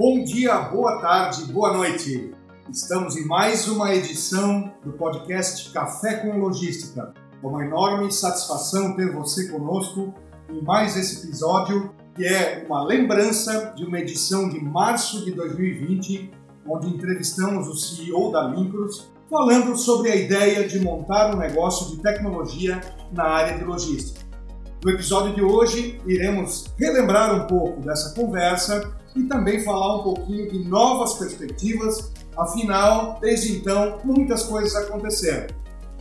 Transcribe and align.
Bom 0.00 0.24
dia, 0.24 0.58
boa 0.60 0.98
tarde, 0.98 1.44
boa 1.52 1.74
noite. 1.74 2.32
Estamos 2.72 3.18
em 3.18 3.26
mais 3.26 3.68
uma 3.68 3.94
edição 3.94 4.72
do 4.82 4.94
podcast 4.94 5.70
Café 5.74 6.14
com 6.14 6.38
Logística. 6.38 7.12
É 7.42 7.46
uma 7.46 7.62
enorme 7.62 8.10
satisfação 8.10 8.96
ter 8.96 9.12
você 9.12 9.48
conosco 9.48 10.14
em 10.48 10.62
mais 10.62 10.96
esse 10.96 11.26
episódio, 11.26 11.94
que 12.16 12.24
é 12.24 12.64
uma 12.66 12.82
lembrança 12.82 13.74
de 13.76 13.84
uma 13.84 13.98
edição 14.00 14.48
de 14.48 14.58
março 14.58 15.22
de 15.22 15.32
2020, 15.32 16.30
onde 16.66 16.88
entrevistamos 16.88 17.68
o 17.68 17.76
CEO 17.76 18.32
da 18.32 18.44
Lincros, 18.44 19.12
falando 19.28 19.76
sobre 19.76 20.10
a 20.10 20.16
ideia 20.16 20.66
de 20.66 20.80
montar 20.80 21.34
um 21.34 21.36
negócio 21.36 21.94
de 21.94 22.02
tecnologia 22.02 22.80
na 23.12 23.24
área 23.24 23.58
de 23.58 23.64
logística. 23.64 24.18
No 24.82 24.92
episódio 24.92 25.34
de 25.34 25.42
hoje, 25.42 26.00
iremos 26.06 26.72
relembrar 26.78 27.34
um 27.34 27.46
pouco 27.46 27.82
dessa 27.82 28.14
conversa 28.14 28.98
e 29.14 29.22
também 29.24 29.62
falar 29.64 29.96
um 29.96 30.02
pouquinho 30.02 30.50
de 30.50 30.58
novas 30.60 31.14
perspectivas, 31.14 32.12
afinal, 32.36 33.18
desde 33.20 33.52
então, 33.52 33.98
muitas 34.04 34.44
coisas 34.44 34.74
aconteceram. 34.76 35.46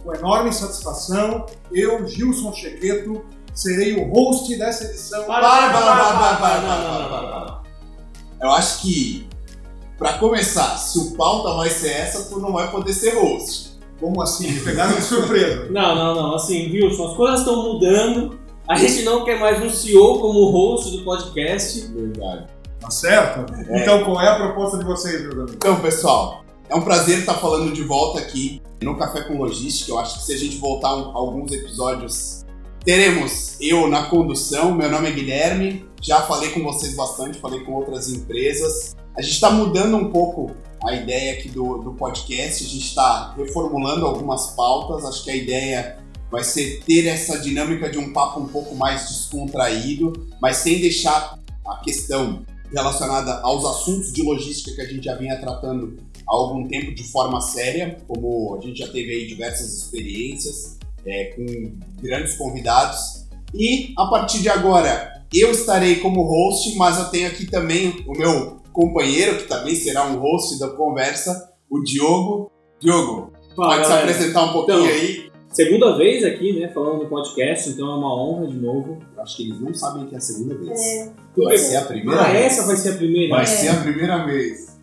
Com 0.03 0.13
enorme 0.13 0.53
satisfação, 0.53 1.45
eu, 1.71 2.07
Gilson 2.07 2.53
Chequeto, 2.53 3.21
serei 3.53 3.95
o 3.95 4.11
host 4.13 4.55
dessa 4.57 4.85
edição. 4.85 5.25
Para, 5.25 5.41
para, 5.41 5.69
para, 5.69 5.81
para, 5.81 6.35
para, 6.37 6.61
para, 6.61 7.27
para, 7.27 7.61
Eu 8.41 8.51
acho 8.51 8.81
que, 8.81 9.27
para 9.97 10.17
começar, 10.17 10.77
se 10.77 10.97
o 10.99 11.11
pauta 11.15 11.53
vai 11.55 11.69
ser 11.69 11.91
essa, 11.91 12.29
tu 12.29 12.39
não 12.39 12.53
vai 12.53 12.71
poder 12.71 12.93
ser 12.93 13.15
host. 13.15 13.69
Como 13.99 14.21
assim? 14.21 14.49
Me 14.49 14.61
pegaram 14.61 14.95
de 14.95 15.01
surpresa. 15.01 15.67
Não, 15.71 15.93
não, 15.93 16.15
não. 16.15 16.35
Assim, 16.35 16.71
Wilson, 16.71 17.09
as 17.09 17.17
coisas 17.17 17.39
estão 17.41 17.73
mudando. 17.73 18.39
A 18.65 18.77
gente 18.77 19.03
não 19.03 19.25
quer 19.25 19.37
mais 19.37 19.61
um 19.61 19.69
CEO 19.69 20.19
como 20.19 20.51
host 20.51 20.95
do 20.95 21.03
podcast. 21.03 21.81
Verdade. 21.87 22.47
Tá 22.79 22.89
certo? 22.89 23.53
É. 23.69 23.81
Então, 23.81 24.03
qual 24.03 24.21
é 24.21 24.27
a 24.27 24.35
proposta 24.35 24.77
de 24.77 24.85
vocês, 24.85 25.21
meus 25.21 25.33
amigos? 25.33 25.53
Então, 25.55 25.79
pessoal, 25.81 26.43
é 26.69 26.75
um 26.75 26.81
prazer 26.81 27.19
estar 27.19 27.33
falando 27.35 27.73
de 27.73 27.83
volta 27.83 28.19
aqui 28.19 28.61
no 28.81 28.97
Café 28.97 29.21
com 29.21 29.37
Logística. 29.37 29.91
Eu 29.91 29.99
acho 29.99 30.19
que 30.19 30.25
se 30.25 30.33
a 30.33 30.37
gente 30.37 30.57
voltar 30.57 30.95
um, 30.95 31.17
alguns 31.17 31.51
episódios, 31.51 32.45
teremos 32.83 33.57
eu 33.59 33.87
na 33.87 34.05
condução. 34.05 34.73
Meu 34.73 34.89
nome 34.89 35.09
é 35.09 35.11
Guilherme, 35.11 35.85
já 36.01 36.21
falei 36.21 36.51
com 36.51 36.63
vocês 36.63 36.95
bastante, 36.95 37.39
falei 37.39 37.61
com 37.61 37.73
outras 37.73 38.09
empresas. 38.09 38.95
A 39.17 39.21
gente 39.21 39.33
está 39.33 39.51
mudando 39.51 39.97
um 39.97 40.11
pouco 40.11 40.51
a 40.83 40.93
ideia 40.93 41.33
aqui 41.33 41.49
do, 41.49 41.79
do 41.79 41.93
podcast, 41.93 42.63
a 42.63 42.67
gente 42.67 42.85
está 42.85 43.33
reformulando 43.35 44.05
algumas 44.05 44.51
pautas. 44.51 45.03
Acho 45.03 45.23
que 45.23 45.31
a 45.31 45.35
ideia 45.35 45.97
vai 46.31 46.43
ser 46.43 46.81
ter 46.85 47.07
essa 47.07 47.39
dinâmica 47.39 47.89
de 47.89 47.97
um 47.97 48.13
papo 48.13 48.39
um 48.39 48.47
pouco 48.47 48.75
mais 48.75 49.09
descontraído, 49.09 50.13
mas 50.41 50.57
sem 50.57 50.79
deixar 50.79 51.37
a 51.65 51.75
questão 51.77 52.45
relacionada 52.71 53.39
aos 53.41 53.65
assuntos 53.65 54.11
de 54.13 54.21
logística 54.23 54.75
que 54.75 54.81
a 54.81 54.85
gente 54.85 55.05
já 55.05 55.15
vinha 55.15 55.39
tratando 55.39 55.97
há 56.27 56.35
algum 56.35 56.67
tempo 56.67 56.93
de 56.93 57.03
forma 57.03 57.41
séria, 57.41 57.97
como 58.07 58.55
a 58.55 58.65
gente 58.65 58.79
já 58.79 58.87
teve 58.87 59.11
aí 59.11 59.27
diversas 59.27 59.73
experiências 59.73 60.77
é, 61.05 61.25
com 61.35 61.45
grandes 62.01 62.35
convidados. 62.35 63.27
E 63.53 63.93
a 63.97 64.05
partir 64.05 64.41
de 64.41 64.49
agora, 64.49 65.23
eu 65.33 65.51
estarei 65.51 65.97
como 65.97 66.23
host, 66.23 66.75
mas 66.75 66.97
eu 66.97 67.05
tenho 67.05 67.27
aqui 67.27 67.45
também 67.45 68.03
o 68.07 68.13
meu 68.13 68.59
companheiro, 68.71 69.37
que 69.37 69.47
também 69.47 69.75
será 69.75 70.05
um 70.05 70.19
host 70.19 70.59
da 70.59 70.69
conversa, 70.69 71.51
o 71.69 71.81
Diogo. 71.81 72.51
Diogo, 72.79 73.33
pode 73.55 73.81
galera. 73.81 73.85
se 73.85 73.93
apresentar 73.93 74.43
um 74.45 74.53
pouquinho 74.53 74.85
então, 74.85 74.93
aí? 74.93 75.28
Segunda 75.49 75.97
vez 75.97 76.23
aqui, 76.23 76.59
né, 76.59 76.69
falando 76.69 77.03
no 77.03 77.09
podcast, 77.09 77.69
então 77.69 77.91
é 77.91 77.95
uma 77.95 78.15
honra 78.15 78.47
de 78.47 78.57
novo. 78.57 78.99
Acho 79.17 79.37
que 79.37 79.43
eles 79.49 79.59
não 79.59 79.73
sabem 79.73 80.05
que 80.05 80.13
é 80.13 80.17
a 80.17 80.21
segunda 80.21 80.55
vez. 80.55 80.79
É. 80.79 81.11
Vai 81.35 81.57
ser 81.57 81.77
a 81.77 81.81
primeira 81.81 82.21
ah, 82.21 82.31
vez. 82.31 82.45
essa 82.45 82.67
vai 82.67 82.75
ser 82.75 82.89
a 82.89 82.97
primeira? 82.97 83.35
Vai 83.35 83.43
é. 83.43 83.45
ser 83.47 83.69
a 83.69 83.81
primeira 83.81 84.25
vez. 84.25 84.79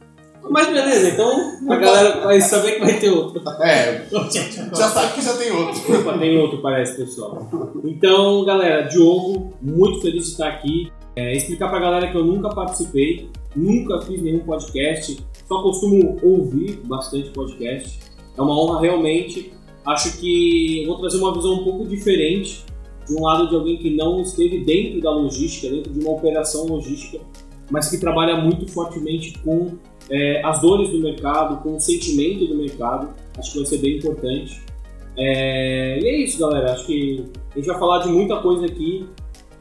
Mas 0.49 0.69
beleza, 0.69 1.09
então 1.09 1.59
a 1.69 1.77
galera 1.77 2.21
vai 2.21 2.41
saber 2.41 2.73
que 2.73 2.81
vai 2.81 2.99
ter 2.99 3.11
outro. 3.11 3.43
É, 3.63 4.07
já 4.75 4.89
sabe 4.89 5.15
que 5.15 5.23
já 5.23 5.37
tem 5.37 5.51
outro. 5.51 6.01
Opa, 6.01 6.19
tem 6.19 6.39
outro, 6.39 6.61
parece, 6.61 6.97
pessoal. 6.97 7.49
Então, 7.85 8.45
galera, 8.45 8.83
Diogo, 8.83 9.55
muito 9.61 10.01
feliz 10.01 10.25
de 10.25 10.31
estar 10.33 10.49
aqui. 10.49 10.91
É, 11.15 11.35
explicar 11.35 11.69
pra 11.69 11.79
galera 11.79 12.11
que 12.11 12.17
eu 12.17 12.25
nunca 12.25 12.51
participei, 12.51 13.31
nunca 13.55 14.03
fiz 14.03 14.21
nenhum 14.21 14.41
podcast, 14.41 15.17
só 15.49 15.63
costumo 15.63 16.19
ouvir 16.23 16.81
bastante 16.85 17.31
podcast. 17.31 17.99
É 18.37 18.43
uma 18.43 18.53
honra 18.53 18.83
realmente 18.83 19.56
acho 19.87 20.19
que 20.19 20.85
vou 20.87 20.99
trazer 20.99 21.19
uma 21.19 21.33
visão 21.35 21.55
um 21.55 21.65
pouco 21.65 21.87
diferente 21.87 22.65
de 23.07 23.15
um 23.15 23.23
lado 23.23 23.49
de 23.49 23.55
alguém 23.55 23.77
que 23.77 23.91
não 23.95 24.21
esteve 24.21 24.65
dentro 24.65 25.01
da 25.01 25.11
logística, 25.11 25.73
dentro 25.73 25.93
de 25.93 26.01
uma 26.01 26.11
operação 26.11 26.67
logística, 26.67 27.21
mas 27.71 27.89
que 27.89 27.99
trabalha 27.99 28.37
muito 28.37 28.71
fortemente 28.71 29.39
com 29.39 29.73
é, 30.11 30.45
as 30.45 30.61
dores 30.61 30.91
do 30.91 30.99
mercado, 30.99 31.63
com 31.63 31.77
o 31.77 31.81
sentimento 31.81 32.47
do 32.47 32.57
mercado. 32.57 33.15
Acho 33.39 33.53
que 33.53 33.59
vai 33.59 33.67
ser 33.67 33.79
bem 33.79 33.99
importante. 33.99 34.61
É, 35.17 35.99
e 36.01 36.07
é 36.07 36.17
isso, 36.19 36.39
galera. 36.39 36.73
Acho 36.73 36.87
que 36.87 37.25
a 37.53 37.59
gente 37.59 37.67
vai 37.67 37.79
falar 37.79 37.99
de 38.01 38.09
muita 38.09 38.37
coisa 38.39 38.67
aqui. 38.67 39.07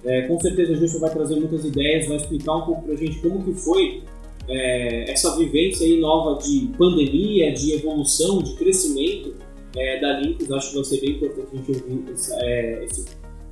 É, 0.03 0.23
com 0.23 0.39
certeza 0.39 0.73
o 0.73 0.75
Gilson 0.75 0.99
vai 0.99 1.09
trazer 1.09 1.35
muitas 1.35 1.65
ideias, 1.65 2.07
vai 2.07 2.17
explicar 2.17 2.57
um 2.57 2.61
pouco 2.61 2.83
pra 2.83 2.95
gente 2.95 3.17
como 3.19 3.43
que 3.43 3.53
foi 3.53 4.03
é, 4.47 5.11
essa 5.11 5.35
vivência 5.35 5.85
aí 5.85 5.99
nova 5.99 6.39
de 6.43 6.69
pandemia, 6.77 7.51
de 7.53 7.73
evolução, 7.73 8.39
de 8.39 8.53
crescimento 8.53 9.33
é, 9.75 9.99
da 9.99 10.19
Lincos, 10.19 10.51
acho 10.51 10.69
que 10.69 10.75
vai 10.75 10.83
ser 10.85 11.01
bem 11.01 11.15
importante 11.15 11.49
a 11.51 11.57
gente 11.57 11.71
ouvir 11.71 12.11
essa, 12.13 12.35
é, 12.39 12.87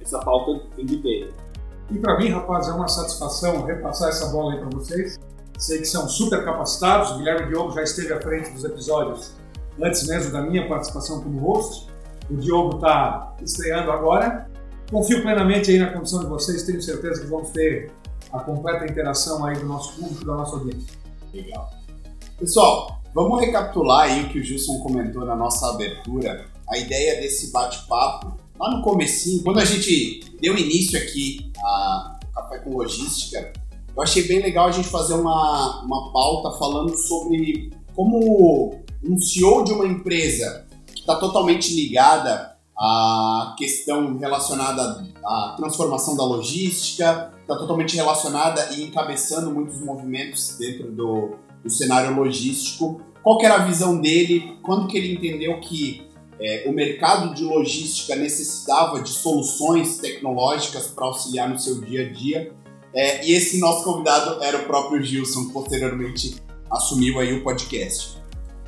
essa 0.01 0.19
pauta 0.19 0.65
vindo 0.77 1.01
dele. 1.01 1.33
E 1.91 1.99
para 1.99 2.17
mim, 2.17 2.29
rapaz, 2.29 2.67
é 2.67 2.71
uma 2.71 2.87
satisfação 2.87 3.65
repassar 3.65 4.09
essa 4.09 4.27
bola 4.27 4.53
aí 4.53 4.59
para 4.59 4.69
vocês. 4.69 5.19
Sei 5.57 5.79
que 5.79 5.85
são 5.85 6.07
super 6.07 6.43
capacitados, 6.43 7.11
o 7.11 7.17
Guilherme 7.17 7.47
Diogo 7.47 7.71
já 7.71 7.83
esteve 7.83 8.13
à 8.13 8.21
frente 8.21 8.49
dos 8.51 8.63
episódios 8.63 9.33
antes 9.81 10.07
mesmo 10.07 10.31
da 10.31 10.41
minha 10.41 10.67
participação 10.67 11.21
como 11.21 11.39
host. 11.39 11.87
O 12.29 12.35
Diogo 12.35 12.75
está 12.75 13.35
estreando 13.41 13.91
agora. 13.91 14.49
Confio 14.89 15.21
plenamente 15.21 15.71
aí 15.71 15.79
na 15.79 15.91
condição 15.91 16.19
de 16.19 16.27
vocês, 16.27 16.63
tenho 16.63 16.81
certeza 16.81 17.21
que 17.21 17.27
vamos 17.27 17.49
ter 17.49 17.91
a 18.31 18.39
completa 18.39 18.85
interação 18.85 19.43
aí 19.45 19.57
do 19.57 19.65
nosso 19.65 19.99
público, 19.99 20.25
da 20.25 20.33
nossa 20.33 20.55
audiência. 20.55 20.97
Legal. 21.33 21.69
Pessoal, 22.37 23.02
Vamos 23.13 23.41
recapitular 23.41 24.05
aí 24.09 24.23
o 24.23 24.29
que 24.29 24.39
o 24.39 24.43
Gilson 24.43 24.79
comentou 24.79 25.23
na 25.23 25.35
nossa 25.35 25.69
abertura, 25.69 26.47
a 26.67 26.77
ideia 26.79 27.21
desse 27.21 27.51
bate-papo. 27.51 28.35
Lá 28.59 28.71
no 28.71 28.81
comecinho, 28.81 29.43
quando 29.43 29.59
a 29.59 29.65
gente 29.65 30.21
deu 30.41 30.57
início 30.57 30.97
aqui 30.97 31.51
a 31.63 32.19
Café 32.33 32.57
com 32.59 32.75
Logística, 32.75 33.53
eu 33.95 34.01
achei 34.01 34.23
bem 34.23 34.41
legal 34.41 34.65
a 34.65 34.71
gente 34.71 34.87
fazer 34.87 35.13
uma, 35.13 35.83
uma 35.83 36.11
pauta 36.11 36.57
falando 36.57 36.97
sobre 36.97 37.71
como 37.95 38.81
um 39.03 39.19
CEO 39.19 39.63
de 39.63 39.73
uma 39.73 39.85
empresa 39.85 40.65
que 40.87 41.01
está 41.01 41.15
totalmente 41.15 41.71
ligada 41.75 42.57
à 42.75 43.53
questão 43.59 44.17
relacionada 44.17 45.07
à 45.23 45.53
transformação 45.55 46.17
da 46.17 46.23
logística, 46.23 47.31
está 47.41 47.55
totalmente 47.57 47.95
relacionada 47.95 48.73
e 48.73 48.83
encabeçando 48.83 49.51
muitos 49.51 49.79
movimentos 49.81 50.57
dentro 50.57 50.91
do, 50.91 51.35
do 51.63 51.69
cenário 51.69 52.15
logístico. 52.15 53.01
Qual 53.21 53.41
era 53.41 53.55
a 53.55 53.65
visão 53.65 53.99
dele? 53.99 54.57
Quando 54.61 54.87
que 54.87 54.97
ele 54.97 55.13
entendeu 55.13 55.59
que 55.59 56.05
é, 56.39 56.65
o 56.67 56.73
mercado 56.73 57.33
de 57.33 57.43
logística 57.43 58.15
necessitava 58.15 59.01
de 59.01 59.09
soluções 59.09 59.97
tecnológicas 59.97 60.87
para 60.87 61.05
auxiliar 61.05 61.49
no 61.49 61.57
seu 61.57 61.79
dia 61.79 62.07
a 62.07 62.11
dia? 62.11 62.51
É, 62.93 63.25
e 63.25 63.33
esse 63.33 63.59
nosso 63.59 63.83
convidado 63.83 64.43
era 64.43 64.59
o 64.59 64.65
próprio 64.65 65.01
Gilson, 65.01 65.47
que 65.47 65.53
posteriormente 65.53 66.35
assumiu 66.69 67.19
aí 67.19 67.33
o 67.33 67.43
podcast. 67.43 68.17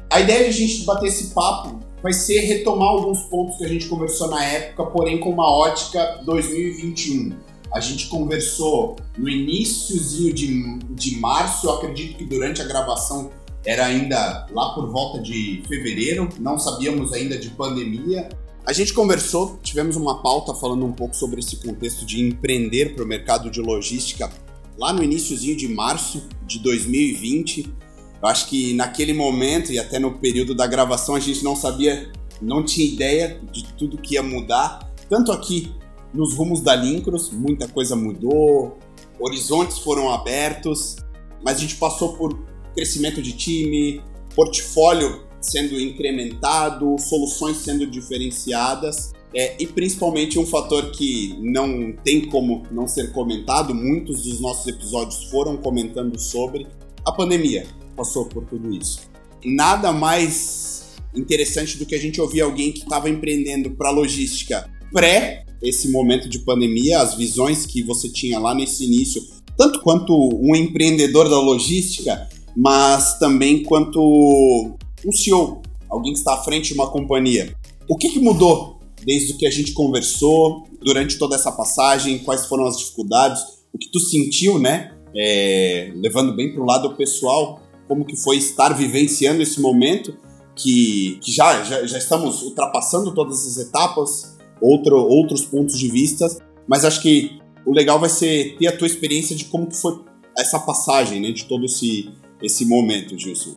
A 0.09 0.21
ideia 0.21 0.43
de 0.43 0.49
a 0.49 0.51
gente 0.51 0.83
bater 0.83 1.07
esse 1.07 1.33
papo 1.33 1.79
vai 2.01 2.13
ser 2.13 2.39
retomar 2.41 2.89
alguns 2.89 3.23
pontos 3.23 3.57
que 3.57 3.65
a 3.65 3.67
gente 3.67 3.87
conversou 3.87 4.29
na 4.29 4.43
época, 4.43 4.85
porém 4.85 5.19
com 5.19 5.31
uma 5.31 5.49
ótica 5.49 6.21
2021. 6.23 7.35
A 7.75 7.81
gente 7.81 8.07
conversou 8.07 8.95
no 9.17 9.27
iníciozinho 9.27 10.33
de, 10.33 10.79
de 10.91 11.17
março, 11.17 11.69
acredito 11.69 12.17
que 12.17 12.23
durante 12.23 12.61
a 12.61 12.65
gravação 12.65 13.29
era 13.65 13.85
ainda 13.85 14.47
lá 14.49 14.73
por 14.73 14.89
volta 14.89 15.21
de 15.21 15.61
fevereiro, 15.67 16.29
não 16.39 16.57
sabíamos 16.57 17.11
ainda 17.11 17.37
de 17.37 17.49
pandemia. 17.49 18.29
A 18.65 18.71
gente 18.71 18.93
conversou, 18.93 19.59
tivemos 19.61 19.97
uma 19.97 20.21
pauta 20.21 20.53
falando 20.53 20.85
um 20.85 20.93
pouco 20.93 21.17
sobre 21.17 21.41
esse 21.41 21.57
contexto 21.57 22.05
de 22.05 22.21
empreender 22.21 22.95
para 22.95 23.03
o 23.03 23.07
mercado 23.07 23.51
de 23.51 23.59
logística 23.59 24.31
lá 24.77 24.93
no 24.93 25.03
iníciozinho 25.03 25.57
de 25.57 25.67
março 25.67 26.29
de 26.47 26.59
2020. 26.59 27.73
Eu 28.21 28.27
acho 28.29 28.47
que 28.47 28.73
naquele 28.73 29.11
momento 29.11 29.73
e 29.73 29.77
até 29.77 29.99
no 29.99 30.13
período 30.17 30.55
da 30.55 30.65
gravação 30.65 31.13
a 31.13 31.19
gente 31.19 31.43
não 31.43 31.57
sabia, 31.57 32.09
não 32.41 32.63
tinha 32.63 32.87
ideia 32.87 33.41
de 33.51 33.65
tudo 33.73 33.97
que 33.97 34.13
ia 34.13 34.23
mudar, 34.23 34.93
tanto 35.09 35.33
aqui 35.33 35.75
nos 36.15 36.33
rumos 36.33 36.61
da 36.61 36.75
Lincros, 36.75 37.29
muita 37.29 37.67
coisa 37.67 37.95
mudou, 37.95 38.79
horizontes 39.19 39.79
foram 39.79 40.09
abertos, 40.09 40.95
mas 41.43 41.57
a 41.57 41.59
gente 41.59 41.75
passou 41.75 42.13
por 42.13 42.37
crescimento 42.73 43.21
de 43.21 43.33
time, 43.33 44.01
portfólio 44.33 45.25
sendo 45.41 45.79
incrementado, 45.79 46.95
soluções 46.97 47.57
sendo 47.57 47.85
diferenciadas. 47.85 49.13
É, 49.33 49.55
e 49.61 49.67
principalmente 49.67 50.39
um 50.39 50.45
fator 50.45 50.91
que 50.91 51.37
não 51.41 51.91
tem 52.03 52.25
como 52.29 52.63
não 52.71 52.87
ser 52.87 53.11
comentado, 53.11 53.75
muitos 53.75 54.23
dos 54.23 54.39
nossos 54.39 54.65
episódios 54.67 55.25
foram 55.25 55.57
comentando 55.57 56.17
sobre, 56.17 56.65
A 57.05 57.11
pandemia 57.11 57.67
passou 57.95 58.25
por 58.25 58.45
tudo 58.45 58.73
isso. 58.73 59.01
Nada 59.43 59.91
mais 59.91 60.95
interessante 61.15 61.77
do 61.77 61.85
que 61.85 61.93
a 61.93 61.99
gente 61.99 62.19
ouvir 62.19 62.41
alguém 62.41 62.71
que 62.71 62.79
estava 62.79 63.09
empreendendo 63.09 63.71
para 63.71 63.91
logística 63.91 64.69
pré 64.91 65.45
esse 65.67 65.89
momento 65.89 66.29
de 66.29 66.39
pandemia, 66.39 67.01
as 67.01 67.15
visões 67.15 67.65
que 67.65 67.83
você 67.83 68.09
tinha 68.09 68.39
lá 68.39 68.53
nesse 68.53 68.85
início, 68.85 69.21
tanto 69.57 69.81
quanto 69.81 70.13
um 70.13 70.55
empreendedor 70.55 71.29
da 71.29 71.39
logística, 71.39 72.27
mas 72.55 73.17
também 73.19 73.63
quanto 73.63 74.77
um 75.05 75.11
CEO, 75.11 75.61
alguém 75.89 76.13
que 76.13 76.19
está 76.19 76.33
à 76.33 76.43
frente 76.43 76.69
de 76.69 76.73
uma 76.73 76.89
companhia. 76.89 77.55
O 77.87 77.97
que, 77.97 78.09
que 78.09 78.19
mudou 78.19 78.79
desde 79.05 79.33
o 79.33 79.37
que 79.37 79.45
a 79.45 79.51
gente 79.51 79.73
conversou 79.73 80.67
durante 80.81 81.17
toda 81.17 81.35
essa 81.35 81.51
passagem? 81.51 82.19
Quais 82.19 82.45
foram 82.47 82.65
as 82.65 82.77
dificuldades? 82.77 83.41
O 83.71 83.77
que 83.77 83.91
tu 83.91 83.99
sentiu, 83.99 84.57
né? 84.57 84.93
É, 85.15 85.91
levando 85.95 86.35
bem 86.35 86.51
para 86.51 86.61
o 86.61 86.65
lado 86.65 86.95
pessoal, 86.95 87.61
como 87.87 88.03
que 88.03 88.17
foi 88.17 88.37
estar 88.37 88.73
vivenciando 88.73 89.41
esse 89.41 89.61
momento 89.61 90.17
que, 90.55 91.19
que 91.21 91.31
já, 91.31 91.63
já, 91.63 91.85
já 91.85 91.97
estamos 91.97 92.41
ultrapassando 92.41 93.13
todas 93.13 93.45
as 93.45 93.57
etapas, 93.57 94.34
outro, 94.61 94.97
outros 94.97 95.45
pontos 95.45 95.77
de 95.77 95.89
vista, 95.89 96.27
mas 96.67 96.85
acho 96.85 97.01
que 97.01 97.39
o 97.65 97.73
legal 97.73 97.99
vai 97.99 98.09
ser 98.09 98.55
ter 98.57 98.67
a 98.67 98.77
tua 98.77 98.87
experiência 98.87 99.35
de 99.35 99.45
como 99.45 99.67
que 99.67 99.75
foi 99.75 99.99
essa 100.37 100.59
passagem, 100.59 101.21
né, 101.21 101.31
de 101.31 101.45
todo 101.45 101.65
esse, 101.65 102.11
esse 102.41 102.65
momento, 102.65 103.17
Gilson. 103.17 103.55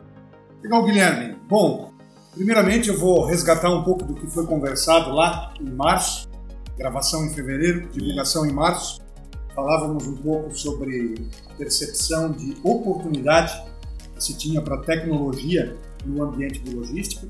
Legal, 0.63 0.85
Guilherme. 0.85 1.37
Bom, 1.49 1.93
primeiramente 2.35 2.89
eu 2.89 2.99
vou 2.99 3.25
resgatar 3.25 3.71
um 3.71 3.83
pouco 3.83 4.05
do 4.05 4.15
que 4.15 4.27
foi 4.27 4.47
conversado 4.47 5.11
lá 5.11 5.53
em 5.61 5.71
março, 5.71 6.29
gravação 6.77 7.27
em 7.27 7.31
fevereiro, 7.31 7.89
divulgação 7.91 8.47
em 8.47 8.53
março. 8.53 9.01
Falávamos 9.55 10.07
um 10.07 10.17
pouco 10.17 10.57
sobre 10.57 11.15
percepção 11.57 12.31
de 12.31 12.57
oportunidade 12.63 13.53
que 14.15 14.23
se 14.23 14.37
tinha 14.37 14.63
para 14.63 14.79
tecnologia 14.79 15.77
no 16.07 16.23
ambiente 16.23 16.61
de 16.61 16.75
logística. 16.75 17.27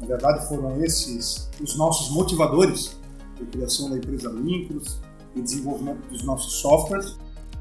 Na 0.00 0.06
verdade, 0.06 0.46
foram 0.48 0.82
esses 0.82 1.48
os 1.60 1.76
nossos 1.76 2.10
motivadores 2.10 2.98
criação 3.46 3.90
da 3.90 3.96
empresa 3.96 4.30
Lincros 4.30 5.00
e 5.34 5.40
desenvolvimento 5.40 6.06
dos 6.08 6.22
nossos 6.24 6.54
softwares, 6.54 7.16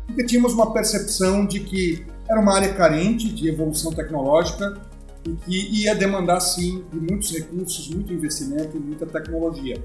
porque 0.05 0.25
tínhamos 0.25 0.53
uma 0.53 0.73
percepção 0.73 1.45
de 1.45 1.59
que 1.59 2.05
era 2.29 2.39
uma 2.39 2.53
área 2.53 2.73
carente 2.73 3.31
de 3.31 3.47
evolução 3.47 3.91
tecnológica 3.91 4.81
e 5.25 5.35
que 5.35 5.81
ia 5.81 5.93
demandar, 5.93 6.39
sim, 6.39 6.83
de 6.91 6.99
muitos 6.99 7.31
recursos, 7.31 7.89
muito 7.89 8.13
investimento 8.13 8.77
e 8.77 8.79
muita 8.79 9.05
tecnologia. 9.05 9.83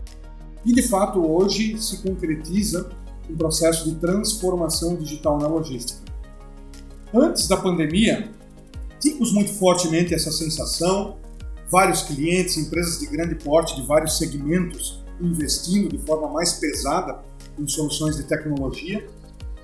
E, 0.64 0.72
de 0.72 0.82
fato, 0.82 1.20
hoje 1.20 1.80
se 1.80 1.98
concretiza 2.02 2.88
um 3.28 3.36
processo 3.36 3.90
de 3.90 3.96
transformação 3.96 4.96
digital 4.96 5.38
na 5.38 5.48
logística. 5.48 6.00
Antes 7.12 7.48
da 7.48 7.56
pandemia, 7.56 8.30
tínhamos 9.00 9.32
muito 9.32 9.52
fortemente 9.52 10.14
essa 10.14 10.30
sensação, 10.30 11.18
vários 11.68 12.02
clientes, 12.02 12.56
empresas 12.56 13.00
de 13.00 13.06
grande 13.06 13.34
porte 13.34 13.74
de 13.74 13.86
vários 13.86 14.18
segmentos 14.18 15.01
investindo 15.20 15.88
de 15.88 15.98
forma 15.98 16.28
mais 16.28 16.54
pesada 16.54 17.20
em 17.58 17.66
soluções 17.66 18.16
de 18.16 18.24
tecnologia. 18.24 19.06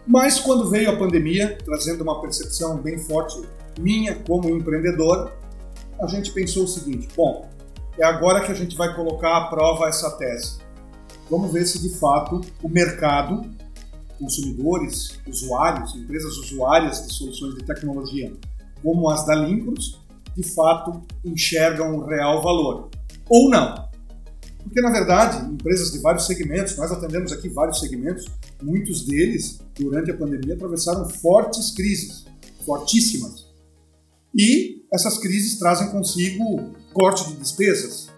Mas 0.06 0.40
quando 0.40 0.70
veio 0.70 0.90
a 0.90 0.96
pandemia, 0.96 1.58
trazendo 1.64 2.02
uma 2.02 2.20
percepção 2.20 2.78
bem 2.78 2.98
forte 2.98 3.40
minha 3.78 4.14
como 4.14 4.48
empreendedor, 4.48 5.32
a 6.00 6.06
gente 6.06 6.32
pensou 6.32 6.64
o 6.64 6.68
seguinte: 6.68 7.08
bom, 7.16 7.48
é 7.98 8.04
agora 8.04 8.44
que 8.44 8.52
a 8.52 8.54
gente 8.54 8.76
vai 8.76 8.94
colocar 8.94 9.36
à 9.36 9.46
prova 9.48 9.88
essa 9.88 10.10
tese. 10.12 10.58
Vamos 11.30 11.52
ver 11.52 11.66
se 11.66 11.80
de 11.80 11.94
fato 11.98 12.40
o 12.62 12.68
mercado, 12.68 13.42
consumidores, 14.18 15.18
usuários, 15.26 15.94
empresas 15.94 16.36
usuárias 16.38 17.06
de 17.06 17.12
soluções 17.12 17.54
de 17.54 17.64
tecnologia, 17.64 18.32
como 18.82 19.10
as 19.10 19.26
da 19.26 19.34
Lincros, 19.34 20.00
de 20.34 20.42
fato 20.54 21.02
enxergam 21.24 21.96
o 21.96 22.06
real 22.06 22.42
valor. 22.42 22.88
Ou 23.28 23.50
não. 23.50 23.88
Porque, 24.68 24.82
na 24.82 24.90
verdade, 24.90 25.50
empresas 25.50 25.90
de 25.90 25.98
vários 25.98 26.26
segmentos, 26.26 26.76
nós 26.76 26.92
atendemos 26.92 27.32
aqui 27.32 27.48
vários 27.48 27.80
segmentos, 27.80 28.26
muitos 28.62 29.06
deles, 29.06 29.60
durante 29.74 30.10
a 30.10 30.16
pandemia, 30.16 30.54
atravessaram 30.54 31.08
fortes 31.08 31.70
crises, 31.74 32.26
fortíssimas. 32.66 33.46
E 34.34 34.84
essas 34.92 35.16
crises 35.16 35.58
trazem 35.58 35.90
consigo 35.90 36.74
corte 36.92 37.26
de 37.28 37.36
despesas, 37.36 38.08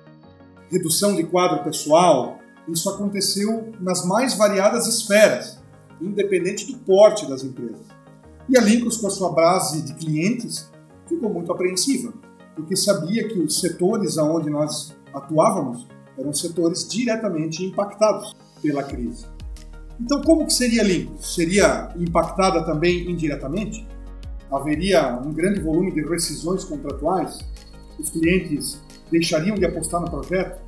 redução 0.69 1.15
de 1.15 1.23
quadro 1.23 1.63
pessoal. 1.63 2.41
Isso 2.67 2.91
aconteceu 2.91 3.73
nas 3.81 4.05
mais 4.05 4.35
variadas 4.35 4.89
esferas, 4.89 5.57
independente 6.01 6.67
do 6.67 6.79
porte 6.79 7.29
das 7.29 7.45
empresas. 7.45 7.87
E 8.49 8.59
a 8.59 8.61
Lincros, 8.61 8.97
com 8.97 9.07
a 9.07 9.11
sua 9.11 9.31
base 9.31 9.83
de 9.83 9.95
clientes, 9.95 10.69
ficou 11.09 11.33
muito 11.33 11.53
apreensiva, 11.53 12.13
porque 12.57 12.75
sabia 12.75 13.29
que 13.29 13.39
os 13.39 13.61
setores 13.61 14.19
aonde 14.19 14.51
nós 14.51 14.93
atuávamos 15.15 15.87
eram 16.21 16.33
setores 16.33 16.87
diretamente 16.89 17.65
impactados 17.65 18.37
pela 18.63 18.83
crise. 18.83 19.25
Então, 19.99 20.23
como 20.23 20.47
que 20.47 20.53
seria 20.53 20.83
limpo? 20.83 21.23
Seria 21.23 21.91
impactada 21.97 22.65
também 22.65 23.11
indiretamente? 23.11 23.87
Haveria 24.51 25.15
um 25.15 25.33
grande 25.33 25.61
volume 25.61 25.93
de 25.93 26.03
rescisões 26.03 26.65
contratuais? 26.65 27.39
Os 27.99 28.11
clientes 28.11 28.81
deixariam 29.11 29.57
de 29.57 29.65
apostar 29.65 30.01
no 30.01 30.11
projeto? 30.11 30.61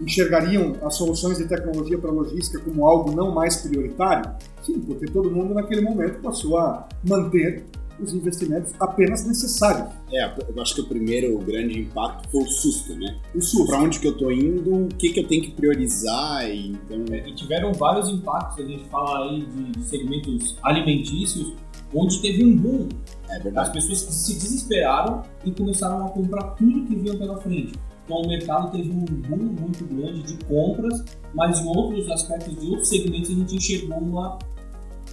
Enxergariam 0.00 0.76
as 0.82 0.96
soluções 0.96 1.38
de 1.38 1.46
tecnologia 1.46 1.98
para 1.98 2.10
logística 2.10 2.58
como 2.60 2.86
algo 2.86 3.12
não 3.12 3.32
mais 3.32 3.56
prioritário? 3.56 4.30
Sim, 4.62 4.80
porque 4.80 5.06
todo 5.06 5.30
mundo 5.30 5.54
naquele 5.54 5.80
momento 5.80 6.20
passou 6.20 6.58
a 6.58 6.86
manter 7.08 7.64
os 8.00 8.12
investimentos 8.12 8.72
apenas 8.80 9.26
necessários. 9.26 9.88
É, 10.12 10.24
eu 10.24 10.62
acho 10.62 10.74
que 10.74 10.80
o 10.80 10.86
primeiro 10.86 11.38
grande 11.38 11.78
impacto 11.80 12.28
foi 12.30 12.42
o 12.42 12.46
susto, 12.46 12.94
né? 12.94 13.18
O 13.34 13.40
susto. 13.40 13.66
Para 13.66 13.82
onde 13.82 13.98
que 13.98 14.06
eu 14.06 14.12
estou 14.12 14.32
indo, 14.32 14.84
o 14.84 14.88
que, 14.88 15.10
que 15.10 15.20
eu 15.20 15.26
tenho 15.26 15.42
que 15.42 15.52
priorizar. 15.52 16.48
E, 16.48 16.72
então... 16.72 17.04
É, 17.10 17.28
e 17.28 17.34
tiveram 17.34 17.72
vários 17.72 18.08
impactos, 18.08 18.64
a 18.64 18.68
gente 18.68 18.84
fala 18.84 19.30
aí 19.30 19.46
de, 19.46 19.72
de 19.72 19.84
segmentos 19.84 20.56
alimentícios, 20.62 21.52
onde 21.94 22.20
teve 22.20 22.44
um 22.44 22.56
boom. 22.56 22.88
É 23.28 23.38
verdade. 23.38 23.68
As 23.68 23.74
pessoas 23.74 23.98
se 24.00 24.34
desesperaram 24.34 25.22
e 25.44 25.50
começaram 25.50 26.06
a 26.06 26.10
comprar 26.10 26.42
tudo 26.54 26.84
que 26.86 26.94
vinha 26.94 27.16
pela 27.16 27.40
frente. 27.40 27.72
Então 28.04 28.18
o 28.18 28.28
mercado 28.28 28.70
teve 28.70 28.90
um 28.90 29.04
boom 29.04 29.36
muito 29.36 29.84
grande 29.86 30.22
de 30.22 30.44
compras, 30.44 31.04
mas 31.34 31.58
em 31.60 31.66
outros 31.66 32.08
aspectos 32.10 32.54
de 32.60 32.66
outros 32.68 32.88
segmentos 32.88 33.30
a 33.30 33.34
gente 33.34 33.56
enxergou 33.56 33.98
uma 33.98 34.38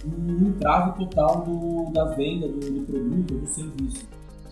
um 0.04 0.48
entrave 0.48 0.98
total 0.98 1.42
do, 1.42 1.90
da 1.92 2.06
venda 2.14 2.48
do, 2.48 2.58
do 2.58 2.86
produto, 2.86 3.34
do 3.34 3.46
serviço. 3.46 4.06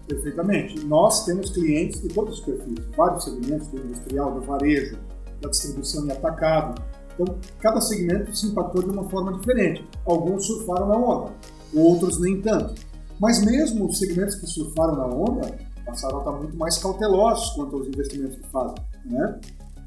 Perfeitamente. 0.07 0.85
Nós 0.87 1.25
temos 1.25 1.51
clientes 1.51 2.01
de 2.01 2.09
todos 2.09 2.39
os 2.39 2.45
perfis, 2.45 2.85
vários 2.97 3.25
segmentos, 3.25 3.69
do 3.69 3.79
industrial, 3.79 4.35
do 4.35 4.41
varejo, 4.41 4.99
da 5.41 5.49
distribuição 5.49 6.07
e 6.07 6.13
atacado. 6.13 6.83
Então, 7.15 7.37
cada 7.61 7.81
segmento 7.81 8.35
se 8.37 8.47
impactou 8.47 8.83
de 8.83 8.91
uma 8.91 9.09
forma 9.09 9.39
diferente. 9.39 9.87
Alguns 10.05 10.47
surfaram 10.47 10.89
na 10.89 10.97
onda, 10.97 11.33
outros 11.75 12.21
nem 12.21 12.41
tanto. 12.41 12.75
Mas 13.21 13.45
mesmo 13.45 13.87
os 13.87 13.99
segmentos 13.99 14.37
que 14.37 14.47
surfaram 14.47 14.97
na 14.97 15.07
onda 15.07 15.59
passaram 15.85 16.17
a 16.17 16.19
estar 16.21 16.33
muito 16.33 16.57
mais 16.57 16.79
cautelosos 16.79 17.51
quanto 17.51 17.77
aos 17.77 17.87
investimentos 17.87 18.37
que 18.37 18.49
fazem. 18.49 18.77
Né? 19.05 19.41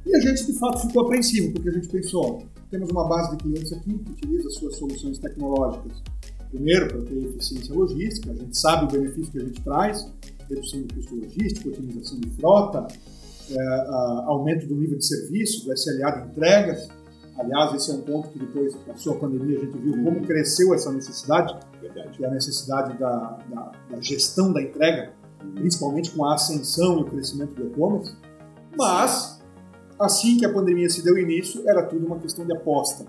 E 0.06 0.16
a 0.16 0.20
gente, 0.20 0.46
de 0.46 0.60
fato, 0.60 0.80
ficou 0.80 1.06
apreensivo, 1.06 1.54
porque 1.54 1.70
a 1.70 1.72
gente 1.72 1.88
pensou, 1.88 2.44
temos 2.74 2.90
uma 2.90 3.08
base 3.08 3.38
de 3.38 3.38
clientes 3.38 3.72
aqui 3.72 4.00
que 4.00 4.12
utiliza 4.12 4.50
suas 4.50 4.76
soluções 4.78 5.20
tecnológicas. 5.20 6.02
Primeiro, 6.50 6.88
para 6.88 7.02
ter 7.04 7.24
eficiência 7.24 7.74
logística, 7.74 8.32
a 8.32 8.36
gente 8.36 8.58
sabe 8.58 8.86
o 8.86 9.00
benefício 9.00 9.32
que 9.32 9.38
a 9.38 9.46
gente 9.46 9.62
traz, 9.62 10.12
redução 10.50 10.82
do 10.82 10.94
custo 10.96 11.16
logístico, 11.16 11.70
otimização 11.70 12.20
de 12.20 12.30
frota, 12.32 12.88
é, 13.52 13.62
a, 13.62 14.24
aumento 14.26 14.66
do 14.66 14.76
nível 14.76 14.98
de 14.98 15.06
serviço, 15.06 15.66
do 15.66 15.74
SLA 15.74 16.12
de 16.12 16.30
entregas. 16.30 16.88
Aliás, 17.38 17.76
esse 17.76 17.92
é 17.92 17.94
um 17.94 18.02
ponto 18.02 18.30
que 18.30 18.40
depois 18.40 18.76
da 18.88 18.96
sua 18.96 19.16
pandemia 19.16 19.60
a 19.60 19.62
gente 19.66 19.78
viu 19.78 20.04
como 20.04 20.22
cresceu 20.26 20.74
essa 20.74 20.92
necessidade, 20.92 21.56
Verdade. 21.80 22.18
que 22.18 22.26
é 22.26 22.28
a 22.28 22.32
necessidade 22.32 22.98
da, 22.98 23.38
da, 23.50 23.72
da 23.92 24.02
gestão 24.02 24.52
da 24.52 24.62
entrega, 24.62 25.14
principalmente 25.56 26.10
com 26.10 26.26
a 26.26 26.34
ascensão 26.34 27.00
e 27.00 27.02
o 27.04 27.06
crescimento 27.06 27.54
do 27.54 27.68
e-commerce. 27.68 28.16
Mas 28.76 29.33
Assim 30.00 30.38
que 30.38 30.46
a 30.46 30.52
pandemia 30.52 30.90
se 30.90 31.04
deu 31.04 31.18
início, 31.18 31.64
era 31.68 31.84
tudo 31.84 32.06
uma 32.06 32.20
questão 32.20 32.46
de 32.46 32.56
aposta. 32.56 33.06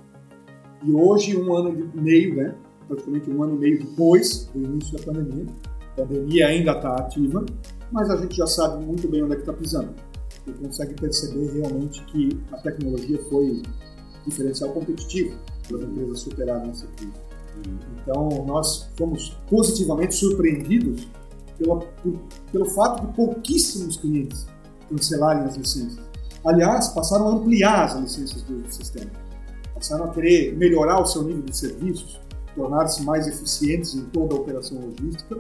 E 0.83 0.93
hoje, 0.93 1.37
um 1.37 1.55
ano 1.55 1.91
e 1.95 2.01
meio, 2.01 2.37
né, 2.37 2.55
praticamente 2.87 3.31
um 3.31 3.43
ano 3.43 3.55
e 3.57 3.59
meio 3.59 3.79
depois 3.79 4.49
do 4.53 4.63
início 4.63 4.97
da 4.97 5.05
pandemia, 5.05 5.47
a 5.93 6.03
pandemia 6.03 6.47
ainda 6.49 6.73
está 6.73 6.97
ativa, 6.97 7.45
mas 7.91 8.11
a 8.11 8.17
gente 8.17 8.37
já 8.37 8.47
sabe 8.47 8.85
muito 8.85 9.09
bem 9.09 9.23
onde 9.23 9.33
é 9.33 9.37
que 9.37 9.43
está 9.43 9.53
pisando. 9.53 9.95
E 10.47 10.53
consegue 10.53 10.95
perceber 10.95 11.53
realmente 11.53 12.05
que 12.05 12.39
a 12.53 12.59
tecnologia 12.59 13.19
foi 13.31 13.63
diferencial 14.27 14.71
competitivo 14.73 15.37
para 15.67 15.79
as 15.79 15.85
empresas 15.85 16.21
superarem 16.21 16.71
essa 16.71 16.87
crise. 16.89 17.13
Então, 18.03 18.29
nós 18.47 18.91
fomos 18.97 19.31
positivamente 19.49 20.15
surpreendidos 20.17 21.09
pela, 21.59 21.79
por, 21.79 22.19
pelo 22.51 22.65
fato 22.67 23.07
de 23.07 23.13
pouquíssimos 23.15 23.97
clientes 23.97 24.47
cancelarem 24.89 25.45
as 25.45 25.57
licenças. 25.57 26.14
Aliás, 26.45 26.89
passaram 26.89 27.29
a 27.29 27.33
ampliar 27.33 27.85
as 27.85 27.95
licenças 27.95 28.43
do 28.43 28.71
sistema. 28.71 29.11
Passaram 29.75 30.05
a 30.05 30.09
querer 30.09 30.55
melhorar 30.57 31.01
o 31.01 31.07
seu 31.07 31.23
nível 31.23 31.43
de 31.43 31.57
serviços, 31.57 32.21
tornar-se 32.55 33.03
mais 33.03 33.27
eficientes 33.27 33.95
em 33.95 34.05
toda 34.07 34.35
a 34.35 34.39
operação 34.39 34.79
logística 34.79 35.37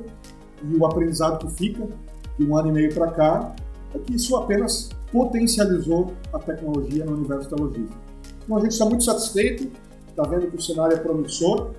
E 0.62 0.76
o 0.76 0.84
aprendizado 0.84 1.46
que 1.46 1.52
fica 1.54 1.86
de 2.38 2.44
um 2.44 2.56
ano 2.56 2.68
e 2.68 2.72
meio 2.72 2.94
para 2.94 3.10
cá 3.12 3.54
é 3.94 3.98
que 3.98 4.16
isso 4.16 4.34
apenas 4.36 4.88
potencializou 5.12 6.12
a 6.32 6.38
tecnologia 6.38 7.04
no 7.04 7.12
universo 7.12 7.50
da 7.50 7.56
logística. 7.56 7.96
Então 8.42 8.56
a 8.56 8.60
gente 8.60 8.72
está 8.72 8.84
muito 8.84 9.04
satisfeito, 9.04 9.70
está 10.08 10.22
vendo 10.24 10.50
que 10.50 10.56
o 10.56 10.60
cenário 10.60 10.96
é 10.96 10.98
promissor 10.98 11.70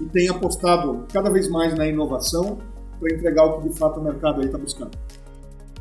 e 0.00 0.04
tem 0.06 0.28
apostado 0.28 1.06
cada 1.12 1.30
vez 1.30 1.48
mais 1.48 1.74
na 1.74 1.86
inovação 1.86 2.58
para 2.98 3.14
entregar 3.14 3.44
o 3.44 3.60
que 3.60 3.68
de 3.68 3.78
fato 3.78 4.00
o 4.00 4.02
mercado 4.02 4.40
aí 4.40 4.46
está 4.46 4.58
buscando. 4.58 4.96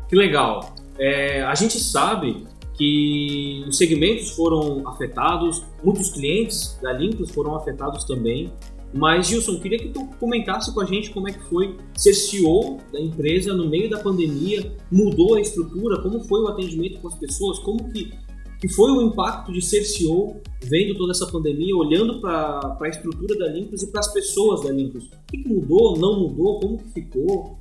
Que 0.07 0.15
legal. 0.15 0.75
É, 0.99 1.41
a 1.41 1.55
gente 1.55 1.79
sabe 1.79 2.47
que 2.77 3.63
os 3.67 3.77
segmentos 3.77 4.31
foram 4.31 4.87
afetados, 4.87 5.63
muitos 5.83 6.11
clientes 6.11 6.77
da 6.81 6.91
Limpus 6.91 7.31
foram 7.31 7.55
afetados 7.55 8.03
também. 8.03 8.51
Mas, 8.93 9.27
Gilson, 9.27 9.59
queria 9.59 9.77
que 9.77 9.89
tu 9.89 10.07
comentasse 10.19 10.73
com 10.73 10.79
a 10.79 10.85
gente 10.85 11.11
como 11.11 11.27
é 11.27 11.33
que 11.33 11.43
foi 11.49 11.77
ser 11.95 12.13
CEO 12.13 12.77
da 12.93 12.99
empresa 12.99 13.53
no 13.53 13.67
meio 13.67 13.89
da 13.89 13.99
pandemia, 13.99 14.71
mudou 14.89 15.35
a 15.35 15.41
estrutura, 15.41 16.01
como 16.01 16.23
foi 16.23 16.41
o 16.41 16.47
atendimento 16.47 17.01
com 17.01 17.09
as 17.09 17.15
pessoas, 17.15 17.59
como 17.59 17.91
que, 17.91 18.13
que 18.59 18.69
foi 18.69 18.91
o 18.91 19.01
impacto 19.01 19.51
de 19.51 19.61
ser 19.61 19.83
CEO 19.83 20.41
vendo 20.63 20.95
toda 20.95 21.11
essa 21.11 21.27
pandemia, 21.27 21.75
olhando 21.75 22.21
para 22.21 22.77
a 22.79 22.87
estrutura 22.87 23.37
da 23.37 23.47
Limpus 23.47 23.83
e 23.83 23.87
para 23.87 23.99
as 23.99 24.13
pessoas 24.13 24.63
da 24.63 24.71
Limpus. 24.71 25.05
O 25.05 25.09
que, 25.27 25.39
que, 25.39 25.49
mudou, 25.49 25.97
não 25.97 26.21
mudou, 26.21 26.59
como 26.61 26.77
que 26.77 26.89
ficou? 26.93 27.59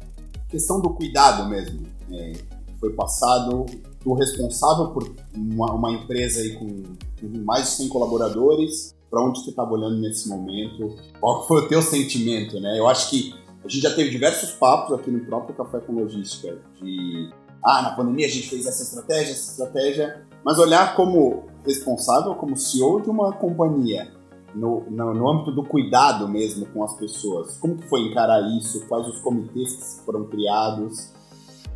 Questão 0.48 0.80
do 0.80 0.90
cuidado 0.90 1.48
mesmo. 1.48 1.82
É, 2.12 2.32
foi 2.78 2.92
passado 2.92 3.66
do 4.04 4.14
responsável 4.14 4.88
por 4.88 5.14
uma, 5.34 5.72
uma 5.72 5.92
empresa 5.92 6.40
aí 6.40 6.54
com, 6.54 6.82
com 7.20 7.44
mais 7.44 7.64
de 7.64 7.70
100 7.76 7.88
colaboradores 7.88 8.94
para 9.10 9.22
onde 9.22 9.40
você 9.40 9.50
estava 9.50 9.72
olhando 9.72 10.00
nesse 10.00 10.28
momento? 10.28 10.96
Qual 11.20 11.46
foi 11.46 11.62
o 11.62 11.68
teu 11.68 11.80
sentimento, 11.80 12.60
né? 12.60 12.78
Eu 12.78 12.88
acho 12.88 13.10
que 13.10 13.34
a 13.64 13.68
gente 13.68 13.82
já 13.82 13.94
teve 13.94 14.10
diversos 14.10 14.50
papos 14.50 14.98
aqui 14.98 15.10
no 15.10 15.24
próprio 15.24 15.56
Café 15.56 15.80
com 15.80 15.94
Logística 15.94 16.58
de 16.82 17.30
ah, 17.64 17.80
na 17.80 17.90
pandemia 17.92 18.26
a 18.26 18.30
gente 18.30 18.48
fez 18.48 18.66
essa 18.66 18.82
estratégia, 18.82 19.32
essa 19.32 19.52
estratégia, 19.52 20.26
mas 20.44 20.58
olhar 20.58 20.94
como 20.94 21.44
responsável, 21.64 22.34
como 22.34 22.56
CEO 22.56 23.00
de 23.00 23.08
uma 23.08 23.32
companhia, 23.32 24.12
no, 24.54 24.84
no, 24.90 25.14
no, 25.14 25.30
âmbito 25.30 25.50
do 25.50 25.64
cuidado 25.64 26.28
mesmo 26.28 26.66
com 26.66 26.84
as 26.84 26.94
pessoas, 26.96 27.56
como 27.56 27.76
que 27.76 27.88
foi 27.88 28.02
encarar 28.02 28.40
isso? 28.56 28.86
Quais 28.86 29.08
os 29.08 29.20
comitês 29.20 29.74
que 29.74 30.04
foram 30.04 30.26
criados? 30.26 31.13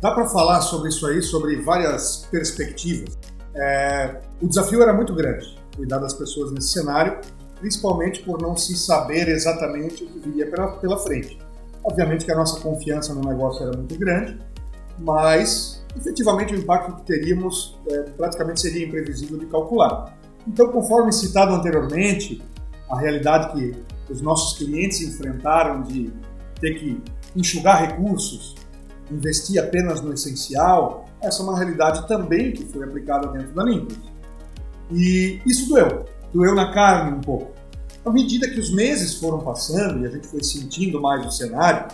Dá 0.01 0.11
para 0.11 0.27
falar 0.29 0.61
sobre 0.61 0.89
isso 0.89 1.05
aí, 1.05 1.21
sobre 1.21 1.57
várias 1.61 2.27
perspectivas. 2.31 3.17
É, 3.53 4.21
o 4.41 4.47
desafio 4.47 4.81
era 4.81 4.93
muito 4.93 5.13
grande 5.13 5.57
cuidar 5.75 5.97
das 5.99 6.13
pessoas 6.13 6.51
nesse 6.51 6.69
cenário, 6.69 7.19
principalmente 7.59 8.21
por 8.21 8.41
não 8.41 8.55
se 8.55 8.77
saber 8.77 9.27
exatamente 9.29 10.03
o 10.03 10.07
que 10.07 10.19
viria 10.19 10.49
pela, 10.49 10.67
pela 10.77 10.97
frente. 10.97 11.37
Obviamente 11.83 12.25
que 12.25 12.31
a 12.31 12.35
nossa 12.35 12.59
confiança 12.59 13.13
no 13.13 13.21
negócio 13.21 13.65
era 13.65 13.75
muito 13.75 13.97
grande, 13.97 14.37
mas 14.97 15.83
efetivamente 15.97 16.53
o 16.53 16.57
impacto 16.57 16.95
que 16.95 17.03
teríamos 17.03 17.77
é, 17.87 18.01
praticamente 18.11 18.61
seria 18.61 18.85
imprevisível 18.85 19.37
de 19.37 19.45
calcular. 19.45 20.17
Então, 20.47 20.71
conforme 20.71 21.11
citado 21.11 21.53
anteriormente, 21.53 22.41
a 22.89 22.97
realidade 22.99 23.53
que 23.53 23.75
os 24.11 24.21
nossos 24.21 24.57
clientes 24.57 25.01
enfrentaram 25.01 25.83
de 25.83 26.11
ter 26.59 26.79
que 26.79 27.01
enxugar 27.35 27.81
recursos, 27.81 28.55
investir 29.11 29.61
apenas 29.61 30.01
no 30.01 30.13
essencial, 30.13 31.05
essa 31.21 31.41
é 31.41 31.45
uma 31.45 31.57
realidade 31.57 32.07
também 32.07 32.51
que 32.51 32.65
foi 32.65 32.83
aplicada 32.83 33.27
dentro 33.29 33.53
da 33.53 33.63
Limpus. 33.63 33.97
E 34.91 35.41
isso 35.45 35.69
doeu, 35.69 36.05
doeu 36.33 36.55
na 36.55 36.71
carne 36.71 37.17
um 37.17 37.21
pouco. 37.21 37.51
À 38.05 38.11
medida 38.11 38.49
que 38.49 38.59
os 38.59 38.73
meses 38.73 39.15
foram 39.15 39.39
passando 39.39 40.03
e 40.03 40.07
a 40.07 40.09
gente 40.09 40.27
foi 40.27 40.43
sentindo 40.43 41.01
mais 41.01 41.25
o 41.25 41.31
cenário, 41.31 41.87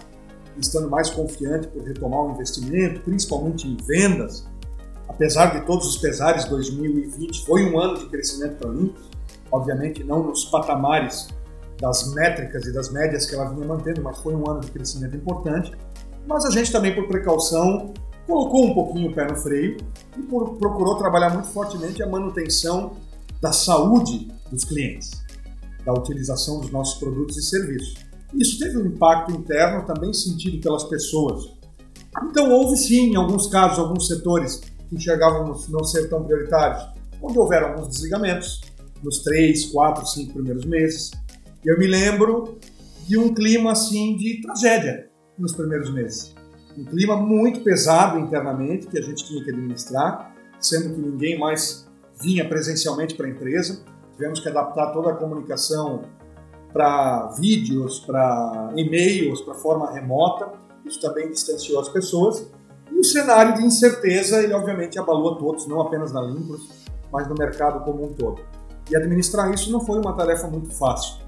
estando 0.57 0.89
mais 0.89 1.10
confiante 1.10 1.67
por 1.67 1.84
retomar 1.84 2.22
o 2.22 2.31
investimento, 2.31 3.01
principalmente 3.01 3.67
em 3.67 3.75
vendas, 3.86 4.48
apesar 5.07 5.60
de 5.60 5.65
todos 5.65 5.88
os 5.88 5.98
pesares, 5.98 6.45
2020 6.45 7.45
foi 7.45 7.65
um 7.65 7.79
ano 7.79 7.98
de 7.98 8.05
crescimento 8.05 8.57
para 8.57 8.69
a 8.69 8.72
Olympus, 8.72 9.10
obviamente 9.51 10.03
não 10.03 10.24
nos 10.24 10.45
patamares 10.45 11.27
das 11.79 12.13
métricas 12.13 12.65
e 12.65 12.74
das 12.74 12.91
médias 12.91 13.25
que 13.25 13.36
ela 13.36 13.45
vinha 13.45 13.65
mantendo, 13.65 14.01
mas 14.01 14.17
foi 14.19 14.36
um 14.36 14.50
ano 14.50 14.62
de 14.62 14.72
crescimento 14.72 15.15
importante. 15.15 15.72
Mas 16.27 16.46
a 16.46 16.50
gente 16.50 16.72
também, 16.72 16.94
por 16.94 17.08
precaução, 17.08 17.94
colocou 18.25 18.65
um 18.65 18.74
pouquinho 18.74 19.12
o 19.12 19.13
pé 19.13 19.27
no 19.27 19.36
freio 19.36 19.77
e 20.17 20.22
procurou 20.24 20.96
trabalhar 20.98 21.29
muito 21.29 21.48
fortemente 21.50 22.01
a 22.01 22.08
manutenção 22.08 22.94
da 23.41 23.51
saúde 23.51 24.27
dos 24.51 24.63
clientes, 24.63 25.12
da 25.86 25.94
utilização 25.94 26.60
dos 26.60 26.72
nossos 26.72 27.00
produtos 27.00 27.38
e 27.38 27.44
serviços. 27.44 27.94
Isso 28.34 28.58
teve 28.58 28.77
um 28.77 28.88
impacto 28.88 29.32
interno 29.32 29.86
também 29.86 30.12
sentido 30.13 30.60
pelas 30.60 30.84
pessoas. 30.86 31.53
Então 32.24 32.51
houve 32.51 32.75
sim, 32.75 33.12
em 33.12 33.15
alguns 33.15 33.48
casos, 33.48 33.77
alguns 33.77 34.08
setores 34.08 34.62
que 34.89 34.96
enxergávamos 34.96 35.67
não 35.70 35.84
ser 35.84 36.10
tão 36.10 36.24
prioritários, 36.24 36.88
onde 37.22 37.38
houveram 37.38 37.70
alguns 37.70 37.89
desligamentos 37.89 38.62
nos 39.03 39.20
três, 39.20 39.65
quatro, 39.65 40.05
cinco 40.08 40.34
primeiros 40.34 40.65
meses. 40.65 41.12
E 41.63 41.70
eu 41.72 41.77
me 41.77 41.86
lembro 41.86 42.58
de 43.08 43.17
um 43.17 43.34
clima 43.34 43.74
assim 43.74 44.17
de 44.17 44.41
tragédia 44.41 45.14
nos 45.38 45.54
primeiros 45.54 45.92
meses 45.92 46.36
um 46.77 46.84
clima 46.84 47.15
muito 47.15 47.62
pesado 47.62 48.20
internamente 48.20 48.88
que 48.88 48.98
a 48.98 49.01
gente 49.01 49.25
tinha 49.25 49.44
que 49.44 49.50
administrar, 49.50 50.36
sendo 50.60 50.94
que 50.94 51.00
ninguém 51.00 51.39
mais 51.39 51.88
vinha 52.22 52.48
presencialmente 52.48 53.15
para 53.15 53.27
a 53.27 53.30
empresa. 53.30 53.84
Tivemos 54.13 54.39
que 54.39 54.50
adaptar 54.50 54.92
toda 54.92 55.12
a 55.12 55.15
comunicação 55.15 56.04
para 56.74 57.27
vídeos, 57.38 58.00
para 58.00 58.74
e-mails, 58.75 59.42
para 59.42 59.54
forma 59.54 59.92
remota. 59.92 60.51
Isso 60.86 61.00
também 61.00 61.30
distanciou 61.30 61.80
as 61.80 61.89
pessoas. 61.89 62.46
E 62.92 63.00
o 63.00 63.04
cenário 63.04 63.56
de 63.56 63.65
incerteza, 63.65 64.42
ele 64.42 64.54
obviamente 64.54 65.00
abalou 65.00 65.34
a 65.34 65.38
todos, 65.38 65.68
não 65.68 65.82
apenas 65.82 66.12
na 66.12 66.22
Limpros, 66.22 66.70
mas 67.12 67.27
no 67.27 67.36
mercado 67.36 67.84
como 67.84 68.06
um 68.06 68.13
todo. 68.13 68.42
E 68.89 68.96
administrar 68.96 69.51
isso 69.54 69.72
não 69.72 69.80
foi 69.80 70.00
uma 70.00 70.13
tarefa 70.13 70.48
muito 70.48 70.72
fácil. 70.72 71.24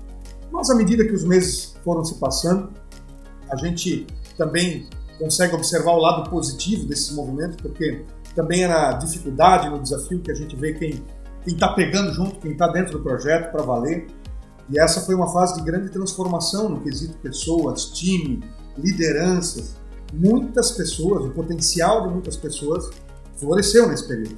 Mas 0.52 0.70
à 0.70 0.76
medida 0.76 1.06
que 1.06 1.14
os 1.14 1.24
meses 1.24 1.76
foram 1.84 2.04
se 2.04 2.16
passando, 2.16 2.70
a 3.50 3.56
gente 3.56 4.08
também 4.38 4.88
consegue 5.18 5.56
observar 5.56 5.94
o 5.94 5.98
lado 5.98 6.30
positivo 6.30 6.86
desses 6.86 7.12
movimentos, 7.12 7.58
porque 7.58 8.06
também 8.36 8.63
é 8.63 8.68
na 8.68 8.94
dificuldade, 8.94 9.70
no 9.70 9.82
desafio 9.82 10.20
que 10.20 10.32
a 10.32 10.36
gente 10.36 10.56
vê 10.56 10.74
quem 10.74 11.04
está 11.46 11.70
pegando 11.70 12.13
junto, 12.13 12.39
quem 12.39 12.51
está 12.51 12.68
dentro 12.68 12.98
do 12.98 13.04
projeto 13.04 13.51
para 13.51 13.63
valer. 13.63 14.08
E 14.70 14.80
essa 14.80 15.01
foi 15.01 15.16
uma 15.16 15.32
fase 15.32 15.56
de 15.56 15.62
grande 15.62 15.89
transformação 15.89 16.70
no 16.70 16.82
quesito 16.82 17.18
pessoas, 17.18 17.86
time, 17.86 18.44
lideranças. 18.77 19.75
Muitas 20.13 20.72
pessoas, 20.72 21.25
o 21.25 21.30
potencial 21.32 22.08
de 22.08 22.13
muitas 22.13 22.36
pessoas 22.36 22.89
floresceu 23.38 23.88
nesse 23.88 24.08
período. 24.08 24.38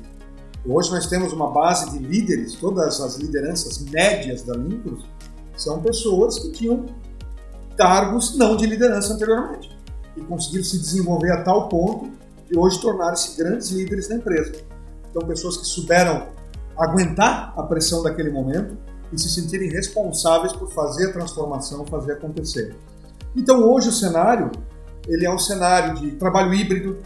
Hoje 0.66 0.92
nós 0.92 1.08
temos 1.08 1.34
uma 1.34 1.50
base 1.52 1.92
de 1.92 2.00
líderes, 2.00 2.54
todas 2.56 3.00
as 3.02 3.18
lideranças 3.18 3.80
médias 3.80 4.44
da 4.44 4.56
Lincros 4.56 5.06
são 5.56 5.82
pessoas 5.82 6.40
que 6.40 6.52
tinham 6.52 6.86
cargos 7.80 8.38
não 8.38 8.58
de 8.58 8.66
liderança 8.66 9.14
anteriormente 9.14 9.72
e 10.18 10.22
conseguiram 10.22 10.66
se 10.66 10.78
desenvolver 10.78 11.32
a 11.32 11.44
tal 11.44 11.70
ponto 11.70 12.12
de 12.46 12.60
hoje 12.60 12.82
tornarem-se 12.82 13.38
grandes 13.38 13.70
líderes 13.70 14.10
da 14.10 14.16
empresa. 14.16 14.52
Então, 15.10 15.26
pessoas 15.26 15.56
que 15.56 15.66
souberam 15.66 16.28
aguentar 16.78 17.54
a 17.56 17.64
pressão 17.64 18.04
daquele 18.04 18.30
momento 18.30 18.78
e 19.14 19.20
se 19.20 19.30
sentirem 19.30 19.70
responsáveis 19.70 20.52
por 20.52 20.70
fazer 20.74 21.10
a 21.10 21.14
transformação, 21.14 21.86
fazer 21.86 22.14
acontecer. 22.14 22.76
Então, 23.34 23.64
hoje 23.64 23.88
o 23.88 23.94
cenário 23.94 24.52
ele 25.08 25.26
é 25.26 25.34
um 25.34 25.40
cenário 25.40 25.96
de 25.96 26.12
trabalho 26.12 26.54
híbrido. 26.54 26.98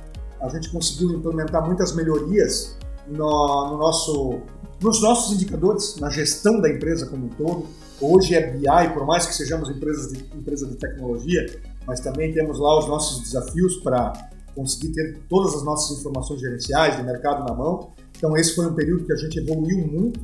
A 0.42 0.50
gente 0.50 0.72
conseguiu 0.72 1.12
implementar 1.12 1.64
muitas 1.66 1.94
melhorias 1.94 2.76
no, 3.08 3.70
no 3.70 3.78
nosso, 3.78 4.42
nos 4.82 5.02
nossos 5.02 5.34
indicadores, 5.34 5.98
na 6.00 6.10
gestão 6.10 6.60
da 6.60 6.70
empresa 6.70 7.06
como 7.06 7.28
um 7.28 7.30
todo. 7.30 7.68
Hoje 8.02 8.36
é 8.36 8.52
BI, 8.52 8.94
por 8.94 9.06
mais 9.06 9.26
que 9.26 9.34
sejamos 9.34 9.70
empresas 9.70 10.12
de, 10.12 10.24
empresa 10.36 10.68
de 10.68 10.76
tecnologia, 10.76 11.46
mas 11.86 12.00
também 12.00 12.34
temos 12.34 12.60
lá 12.60 12.80
os 12.80 12.88
nossos 12.88 13.22
desafios 13.22 13.78
para 13.78 14.14
conseguir 14.56 14.94
ter 14.94 15.20
todas 15.30 15.56
as 15.56 15.64
nossas 15.64 16.00
informações 16.00 16.40
gerenciais 16.40 16.98
de 16.98 17.04
mercado 17.04 17.46
na 17.48 17.54
mão. 17.56 17.92
Então, 18.18 18.36
esse 18.38 18.56
foi 18.56 18.68
um 18.68 18.74
período 18.74 19.06
que 19.06 19.14
a 19.14 19.18
gente 19.18 19.40
evoluiu 19.40 19.88
muito 19.88 20.20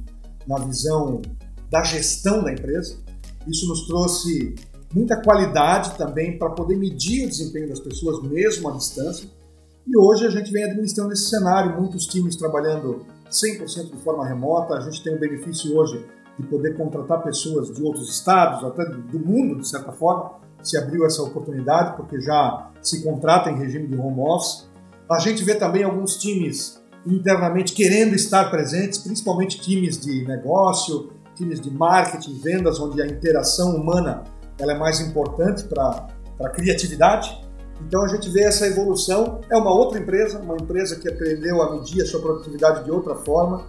na 0.48 0.58
visão 0.60 1.22
da 1.70 1.84
gestão 1.84 2.44
da 2.44 2.52
empresa. 2.52 2.98
Isso 3.48 3.68
nos 3.68 3.88
trouxe 3.88 4.56
muita 4.94 5.22
qualidade 5.22 5.98
também 5.98 6.38
para 6.38 6.50
poder 6.50 6.76
medir 6.76 7.26
o 7.26 7.30
desempenho 7.30 7.70
das 7.70 7.80
pessoas, 7.80 8.22
mesmo 8.24 8.70
à 8.70 8.72
distância. 8.72 9.30
E 9.88 9.98
hoje 9.98 10.26
a 10.26 10.30
gente 10.30 10.52
vem 10.52 10.64
administrando 10.64 11.14
esse 11.14 11.30
cenário, 11.30 11.80
muitos 11.80 12.06
times 12.06 12.36
trabalhando 12.36 13.06
100% 13.32 13.92
de 13.96 14.02
forma 14.04 14.28
remota. 14.28 14.76
A 14.76 14.82
gente 14.82 15.04
tem 15.04 15.16
o 15.16 15.20
benefício 15.20 15.76
hoje 15.76 16.06
de 16.40 16.48
poder 16.48 16.78
contratar 16.78 17.22
pessoas 17.22 17.72
de 17.74 17.84
outros 17.84 18.10
estados, 18.10 18.64
até 18.64 18.86
do 18.86 19.20
mundo, 19.20 19.60
de 19.60 19.68
certa 19.68 19.92
forma, 19.92 20.32
se 20.64 20.78
abriu 20.78 21.06
essa 21.06 21.22
oportunidade, 21.22 21.98
porque 21.98 22.20
já 22.22 22.72
se 22.82 23.04
contrata 23.04 23.50
em 23.50 23.58
regime 23.58 23.88
de 23.88 23.98
home 23.98 24.22
office. 24.22 24.70
A 25.12 25.20
gente 25.20 25.44
vê 25.44 25.56
também 25.56 25.84
alguns 25.84 26.18
times 26.18 26.82
internamente 27.06 27.74
querendo 27.74 28.16
estar 28.16 28.50
presentes, 28.50 29.00
principalmente 29.00 29.60
times 29.60 30.00
de 30.00 30.26
negócio, 30.26 31.12
times 31.36 31.60
de 31.60 31.72
marketing, 31.72 32.40
vendas, 32.40 32.80
onde 32.80 33.02
a 33.02 33.08
interação 33.08 33.76
humana 33.76 34.24
ela 34.58 34.74
é 34.74 34.78
mais 34.78 35.02
importante 35.02 35.64
para 35.64 36.08
a 36.42 36.50
criatividade. 36.50 37.38
Então 37.86 38.04
a 38.04 38.08
gente 38.08 38.30
vê 38.30 38.44
essa 38.44 38.68
evolução. 38.68 39.42
É 39.50 39.58
uma 39.58 39.74
outra 39.74 40.00
empresa, 40.00 40.40
uma 40.40 40.56
empresa 40.56 40.98
que 40.98 41.10
aprendeu 41.10 41.62
a 41.62 41.76
medir 41.76 42.02
a 42.02 42.06
sua 42.06 42.22
produtividade 42.22 42.84
de 42.84 42.92
outra 42.92 43.16
forma, 43.16 43.66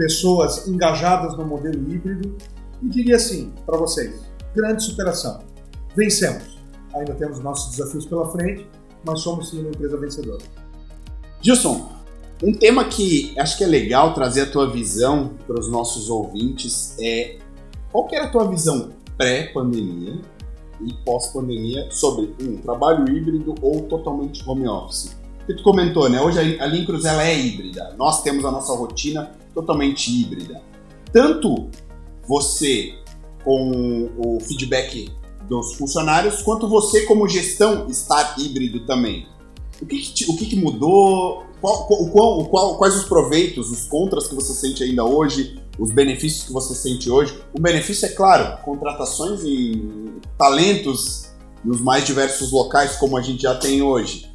pessoas 0.00 0.66
engajadas 0.66 1.36
no 1.36 1.44
modelo 1.44 1.78
híbrido. 1.92 2.34
E 2.82 2.88
diria 2.88 3.16
assim 3.16 3.52
para 3.66 3.76
vocês: 3.76 4.22
grande 4.54 4.82
superação. 4.82 5.40
Vencemos. 5.94 6.58
Ainda 6.94 7.14
temos 7.14 7.38
nossos 7.40 7.76
desafios 7.76 8.06
pela 8.06 8.28
frente, 8.30 8.66
mas 9.04 9.20
somos 9.20 9.50
sim 9.50 9.60
uma 9.60 9.68
empresa 9.68 9.98
vencedora. 9.98 10.42
Gilson, 11.42 11.92
um 12.42 12.54
tema 12.54 12.86
que 12.86 13.38
acho 13.38 13.58
que 13.58 13.64
é 13.64 13.66
legal 13.66 14.14
trazer 14.14 14.42
a 14.42 14.50
tua 14.50 14.70
visão 14.70 15.32
para 15.46 15.60
os 15.60 15.70
nossos 15.70 16.08
ouvintes 16.08 16.96
é 16.98 17.38
qual 17.92 18.06
que 18.06 18.16
era 18.16 18.24
a 18.24 18.30
tua 18.30 18.48
visão 18.48 18.90
pré-pandemia 19.18 20.18
e 20.80 20.94
pós-pandemia 21.04 21.88
sobre 21.90 22.34
um 22.40 22.56
trabalho 22.56 23.06
híbrido 23.14 23.54
ou 23.60 23.82
totalmente 23.82 24.42
home 24.48 24.66
office? 24.66 25.14
Que 25.46 25.54
tu 25.54 25.62
comentou, 25.62 26.08
né? 26.08 26.20
Hoje 26.20 26.58
a 26.58 26.66
Lincruz 26.66 27.04
ela 27.04 27.22
é 27.22 27.38
híbrida. 27.38 27.94
Nós 27.98 28.22
temos 28.22 28.44
a 28.44 28.50
nossa 28.50 28.72
rotina 28.74 29.38
totalmente 29.54 30.10
híbrida. 30.10 30.62
Tanto 31.12 31.68
você 32.26 32.94
com 33.44 34.10
o 34.16 34.40
feedback 34.40 35.10
dos 35.48 35.74
funcionários, 35.74 36.42
quanto 36.42 36.68
você 36.68 37.02
como 37.06 37.28
gestão 37.28 37.88
estar 37.88 38.36
híbrido 38.38 38.86
também. 38.86 39.26
O 39.82 39.86
que, 39.86 39.98
que 39.98 40.30
o 40.30 40.36
que, 40.36 40.46
que 40.46 40.56
mudou? 40.56 41.44
Qual, 41.60 41.86
qual, 41.86 42.44
qual, 42.46 42.78
quais 42.78 42.96
os 42.96 43.04
proveitos, 43.04 43.70
os 43.70 43.84
contras 43.84 44.28
que 44.28 44.34
você 44.34 44.52
sente 44.52 44.82
ainda 44.82 45.04
hoje, 45.04 45.60
os 45.78 45.90
benefícios 45.90 46.46
que 46.46 46.52
você 46.52 46.74
sente 46.74 47.10
hoje? 47.10 47.38
O 47.56 47.60
benefício 47.60 48.06
é 48.06 48.10
claro, 48.10 48.62
contratações 48.62 49.40
e 49.42 49.82
talentos 50.38 51.30
nos 51.64 51.80
mais 51.80 52.04
diversos 52.04 52.52
locais 52.52 52.96
como 52.96 53.16
a 53.16 53.22
gente 53.22 53.42
já 53.42 53.54
tem 53.54 53.82
hoje. 53.82 54.30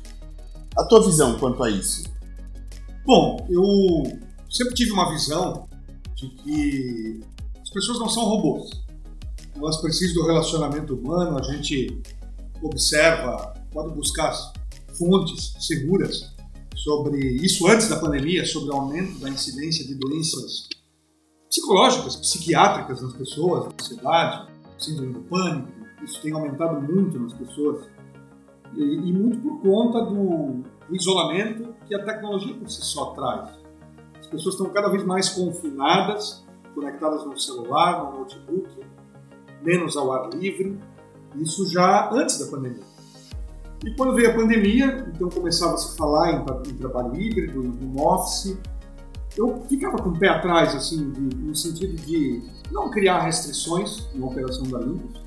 A 0.77 0.84
tua 0.84 1.03
visão 1.03 1.38
quanto 1.39 1.63
a 1.63 1.69
isso? 1.69 2.03
Bom, 3.05 3.45
eu 3.50 4.03
sempre 4.56 4.74
tive 4.74 4.92
uma 4.92 5.12
visão 5.12 5.68
de 6.16 6.30
que 6.30 7.20
as 7.62 7.70
pessoas 7.70 8.00
não 8.00 8.10
são 8.10 8.24
robôs 8.24 8.86
elas 9.58 9.78
precisam 9.78 10.22
do 10.22 10.28
relacionamento 10.28 10.96
humano, 10.96 11.38
a 11.38 11.44
gente 11.44 12.02
observa, 12.62 13.54
pode 13.72 13.94
buscar 13.94 14.34
fontes 14.98 15.56
seguras 15.60 16.34
sobre 16.76 17.20
isso 17.38 17.68
antes 17.68 17.88
da 17.88 17.98
pandemia, 17.98 18.46
sobre 18.46 18.72
o 18.72 18.76
aumento 18.76 19.20
da 19.20 19.30
incidência 19.30 19.86
de 19.86 19.96
doenças 19.96 20.68
psicológicas, 21.50 22.16
psiquiátricas 22.18 23.02
nas 23.02 23.14
pessoas, 23.14 23.74
ansiedade, 23.74 24.52
síndrome 24.78 25.14
do 25.14 25.22
pânico, 25.22 25.72
isso 26.04 26.22
tem 26.22 26.34
aumentado 26.34 26.82
muito 26.82 27.18
nas 27.18 27.34
pessoas 27.34 27.88
e, 28.76 28.82
e 28.82 29.14
muito 29.14 29.40
por 29.40 29.62
conta 29.62 30.02
do, 30.02 30.64
do 30.88 30.96
isolamento 30.96 31.74
que 31.88 31.96
a 31.96 32.04
tecnologia 32.04 32.54
por 32.56 32.70
si 32.70 32.82
só 32.82 33.14
traz. 33.14 33.64
As 34.36 34.42
pessoas 34.42 34.56
estão 34.56 34.70
cada 34.70 34.89
vez 34.89 35.04
mais 35.06 35.30
confinadas, 35.30 36.44
conectadas 36.74 37.25
no 37.25 37.39
celular, 37.39 38.04
no 38.04 38.20
notebook, 38.20 38.70
menos 39.63 39.96
ao 39.96 40.12
ar 40.12 40.30
livre, 40.34 40.77
isso 41.36 41.70
já 41.70 42.10
antes 42.12 42.38
da 42.39 42.48
pandemia. 42.48 42.84
E 43.86 43.96
quando 43.96 44.13
veio 44.13 44.32
a 44.32 44.34
pandemia, 44.34 45.10
então 45.13 45.30
começava 45.30 45.75
a 45.75 45.77
se 45.77 45.96
falar 45.96 46.34
em, 46.34 46.70
em 46.70 46.75
trabalho 46.75 47.15
híbrido, 47.15 47.63
em 47.63 47.70
home 47.70 48.01
office, 48.01 48.58
eu 49.38 49.63
ficava 49.70 49.98
com 49.98 50.10
o 50.10 50.20
pé 50.20 50.27
atrás, 50.27 50.75
assim, 50.75 51.12
de, 51.12 51.36
no 51.38 51.56
sentido 51.56 51.96
de 51.96 52.44
não 52.72 52.89
criar 52.89 53.22
restrições 53.22 54.06
na 54.13 54.25
operação 54.25 54.63
da 54.63 54.80
Limpos, 54.80 55.22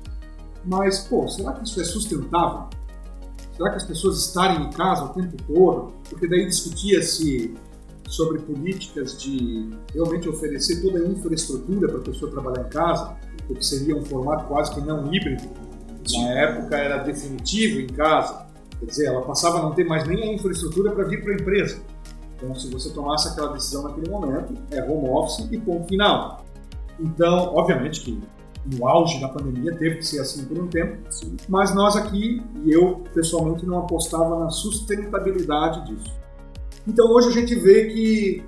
mas, 0.63 0.99
pô, 0.99 1.27
será 1.27 1.53
que 1.53 1.63
isso 1.63 1.81
é 1.81 1.83
sustentável? 1.83 2.69
Será 3.57 3.71
que 3.71 3.77
as 3.77 3.83
pessoas 3.83 4.19
estarem 4.19 4.67
em 4.67 4.69
casa 4.69 5.05
o 5.05 5.09
tempo 5.09 5.35
todo? 5.47 5.93
Porque 6.09 6.27
daí 6.27 6.45
discutia-se 6.45 7.55
sobre 8.09 8.39
políticas 8.39 9.21
de 9.21 9.69
realmente 9.93 10.27
oferecer 10.27 10.81
toda 10.81 10.99
a 10.99 11.07
infraestrutura 11.07 11.87
para 11.87 11.99
a 11.99 12.01
pessoa 12.01 12.31
trabalhar 12.31 12.65
em 12.65 12.69
casa, 12.69 13.15
o 13.47 13.53
que 13.53 13.65
seria 13.65 13.95
um 13.95 14.03
formato 14.03 14.45
quase 14.47 14.73
que 14.73 14.81
não 14.81 15.13
híbrido. 15.13 15.43
Na 16.11 16.29
época 16.29 16.75
era 16.75 16.97
definitivo 17.03 17.79
em 17.79 17.87
casa, 17.87 18.47
quer 18.79 18.85
dizer, 18.85 19.05
ela 19.05 19.21
passava 19.21 19.59
a 19.59 19.61
não 19.61 19.73
ter 19.73 19.85
mais 19.85 20.07
nem 20.07 20.23
a 20.23 20.33
infraestrutura 20.33 20.91
para 20.91 21.03
vir 21.03 21.23
para 21.23 21.33
a 21.33 21.35
empresa. 21.35 21.81
Então, 22.35 22.55
se 22.55 22.71
você 22.71 22.89
tomasse 22.89 23.27
aquela 23.27 23.53
decisão 23.53 23.83
naquele 23.83 24.09
momento, 24.09 24.53
é 24.71 24.81
home 24.81 25.09
office 25.09 25.47
e 25.51 25.57
ponto 25.59 25.87
final. 25.87 26.45
Então, 26.99 27.53
obviamente 27.53 28.01
que 28.01 28.19
no 28.65 28.87
auge 28.87 29.19
da 29.21 29.29
pandemia 29.29 29.75
teve 29.75 29.97
que 29.97 30.05
ser 30.05 30.19
assim 30.19 30.45
por 30.45 30.57
um 30.57 30.67
tempo, 30.67 30.97
Sim. 31.11 31.37
mas 31.47 31.73
nós 31.73 31.95
aqui, 31.95 32.41
e 32.65 32.71
eu 32.71 33.03
pessoalmente, 33.13 33.65
não 33.65 33.79
apostava 33.79 34.39
na 34.39 34.49
sustentabilidade 34.49 35.85
disso. 35.87 36.18
Então 36.87 37.11
hoje 37.11 37.29
a 37.29 37.31
gente 37.31 37.55
vê 37.55 37.85
que, 37.85 38.43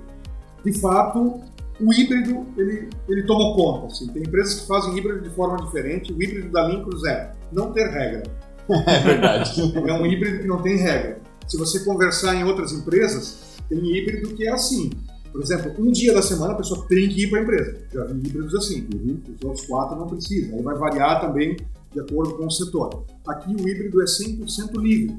de 0.64 0.80
fato, 0.80 1.40
o 1.80 1.92
híbrido 1.92 2.46
ele, 2.56 2.88
ele 3.08 3.22
tomou 3.24 3.54
conta. 3.56 3.86
Assim. 3.86 4.06
Tem 4.08 4.22
empresas 4.22 4.60
que 4.60 4.66
fazem 4.66 4.96
híbrido 4.96 5.20
de 5.20 5.30
forma 5.30 5.56
diferente. 5.64 6.12
O 6.12 6.22
híbrido 6.22 6.50
da 6.50 6.66
Lincruz 6.68 7.04
é 7.04 7.32
não 7.52 7.72
ter 7.72 7.88
regra. 7.88 8.22
É 8.86 9.00
verdade. 9.00 9.60
é 9.60 9.92
um 9.92 10.06
híbrido 10.06 10.38
que 10.38 10.46
não 10.46 10.62
tem 10.62 10.76
regra. 10.76 11.20
Se 11.48 11.58
você 11.58 11.80
conversar 11.80 12.36
em 12.36 12.44
outras 12.44 12.72
empresas, 12.72 13.58
tem 13.68 13.78
híbrido 13.96 14.28
que 14.34 14.46
é 14.46 14.52
assim. 14.52 14.90
Por 15.32 15.42
exemplo, 15.42 15.74
um 15.78 15.90
dia 15.90 16.14
da 16.14 16.22
semana 16.22 16.52
a 16.52 16.56
pessoa 16.56 16.86
tem 16.86 17.08
que 17.08 17.24
ir 17.24 17.30
para 17.30 17.40
a 17.40 17.42
empresa. 17.42 17.78
Já 17.92 18.04
vi 18.04 18.28
híbridos 18.28 18.54
assim. 18.54 18.86
Uhum. 18.94 19.20
Os 19.34 19.44
outros 19.44 19.66
quatro 19.66 19.98
não 19.98 20.06
precisa. 20.06 20.54
Aí 20.54 20.62
vai 20.62 20.76
variar 20.76 21.20
também 21.20 21.56
de 21.92 22.00
acordo 22.00 22.34
com 22.36 22.46
o 22.46 22.50
setor. 22.50 23.04
Aqui 23.26 23.54
o 23.54 23.68
híbrido 23.68 24.00
é 24.00 24.04
100% 24.04 24.76
livre. 24.80 25.16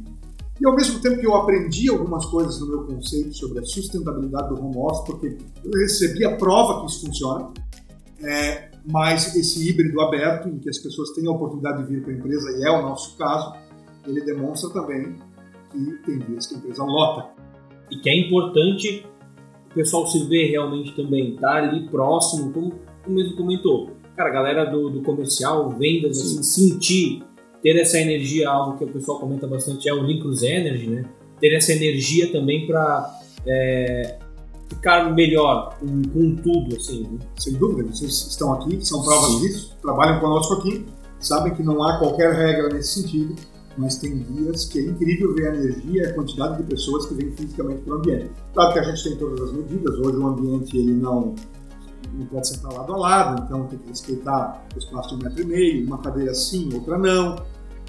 E 0.61 0.67
ao 0.67 0.75
mesmo 0.75 0.99
tempo 0.99 1.19
que 1.19 1.25
eu 1.25 1.35
aprendi 1.35 1.89
algumas 1.89 2.25
coisas 2.25 2.59
no 2.59 2.67
meu 2.67 2.83
conceito 2.83 3.35
sobre 3.35 3.59
a 3.59 3.63
sustentabilidade 3.63 4.49
do 4.49 4.61
home 4.63 4.77
office, 4.77 5.05
porque 5.05 5.37
eu 5.63 5.71
recebi 5.81 6.23
a 6.25 6.35
prova 6.37 6.81
que 6.81 6.91
isso 6.91 7.05
funciona, 7.05 7.51
é, 8.21 8.69
mas 8.89 9.35
esse 9.35 9.67
híbrido 9.67 9.99
aberto, 10.01 10.47
em 10.49 10.59
que 10.59 10.69
as 10.69 10.77
pessoas 10.77 11.11
têm 11.11 11.27
a 11.27 11.31
oportunidade 11.31 11.83
de 11.83 11.89
vir 11.89 12.03
para 12.03 12.13
a 12.13 12.15
empresa, 12.15 12.51
e 12.51 12.63
é 12.63 12.71
o 12.71 12.81
nosso 12.83 13.17
caso, 13.17 13.53
ele 14.05 14.21
demonstra 14.21 14.69
também 14.69 15.15
que 15.71 15.91
tem 16.05 16.19
dias 16.19 16.45
que 16.45 16.55
a 16.55 16.57
empresa 16.57 16.83
lota. 16.83 17.29
E 17.89 17.97
que 17.97 18.09
é 18.09 18.15
importante 18.15 19.05
o 19.71 19.73
pessoal 19.73 20.05
se 20.07 20.23
ver 20.25 20.51
realmente 20.51 20.95
também, 20.95 21.35
tá 21.35 21.55
ali 21.55 21.89
próximo, 21.89 22.53
como 22.53 22.73
o 23.07 23.11
mesmo 23.11 23.35
comentou. 23.35 23.91
Cara, 24.15 24.29
a 24.29 24.33
galera 24.33 24.65
do, 24.65 24.89
do 24.89 25.01
comercial, 25.01 25.69
vendas, 25.71 26.19
assim, 26.19 26.43
sentir 26.43 27.23
ter 27.63 27.79
essa 27.79 27.97
energia, 27.97 28.49
algo 28.49 28.77
que 28.77 28.83
o 28.83 28.87
pessoal 28.89 29.19
comenta 29.19 29.47
bastante, 29.47 29.87
é 29.87 29.93
o 29.93 30.03
Lincruz 30.03 30.43
Energy, 30.43 30.87
né? 30.87 31.05
Ter 31.39 31.55
essa 31.55 31.71
energia 31.71 32.29
também 32.29 32.67
para 32.67 33.21
é, 33.47 34.17
ficar 34.67 35.13
melhor 35.13 35.77
com, 35.79 36.01
com, 36.09 36.35
tudo, 36.35 36.75
assim. 36.75 37.03
Né? 37.03 37.19
Sem 37.37 37.53
dúvida, 37.53 37.89
vocês 37.89 38.27
estão 38.27 38.53
aqui, 38.53 38.85
são 38.85 39.01
provas 39.01 39.31
Sim. 39.31 39.39
disso, 39.39 39.77
trabalham 39.81 40.19
conosco 40.19 40.55
aqui, 40.55 40.85
sabem 41.19 41.55
que 41.55 41.63
não 41.63 41.81
há 41.81 41.99
qualquer 41.99 42.33
regra 42.33 42.67
nesse 42.67 43.01
sentido, 43.01 43.33
mas 43.77 43.95
tem 43.95 44.19
dias 44.19 44.65
que 44.65 44.79
é 44.79 44.83
incrível 44.83 45.33
ver 45.33 45.47
a 45.47 45.55
energia 45.55 46.03
e 46.03 46.05
a 46.05 46.13
quantidade 46.13 46.57
de 46.57 46.63
pessoas 46.63 47.05
que 47.05 47.13
vêm 47.13 47.31
fisicamente 47.31 47.81
para 47.81 47.93
o 47.93 47.97
ambiente. 47.97 48.29
Claro 48.53 48.73
que 48.73 48.79
a 48.79 48.83
gente 48.83 49.03
tem 49.03 49.15
todas 49.15 49.41
as 49.41 49.53
medidas, 49.53 49.95
hoje 49.99 50.17
o 50.17 50.27
ambiente 50.27 50.77
ele 50.77 50.93
não 50.93 51.33
não 52.11 52.25
pode 52.25 52.47
sentar 52.47 52.73
lado 52.73 52.93
a 52.93 52.97
lado, 52.97 53.43
então 53.43 53.67
tem 53.67 53.79
que 53.79 53.87
respeitar 53.87 54.63
o 54.75 54.79
espaço 54.79 55.09
de 55.09 55.15
um 55.15 55.17
metro 55.17 55.41
e 55.41 55.45
meio, 55.45 55.87
uma 55.87 55.97
cadeira 55.97 56.33
sim, 56.33 56.69
outra 56.73 56.97
não. 56.97 57.35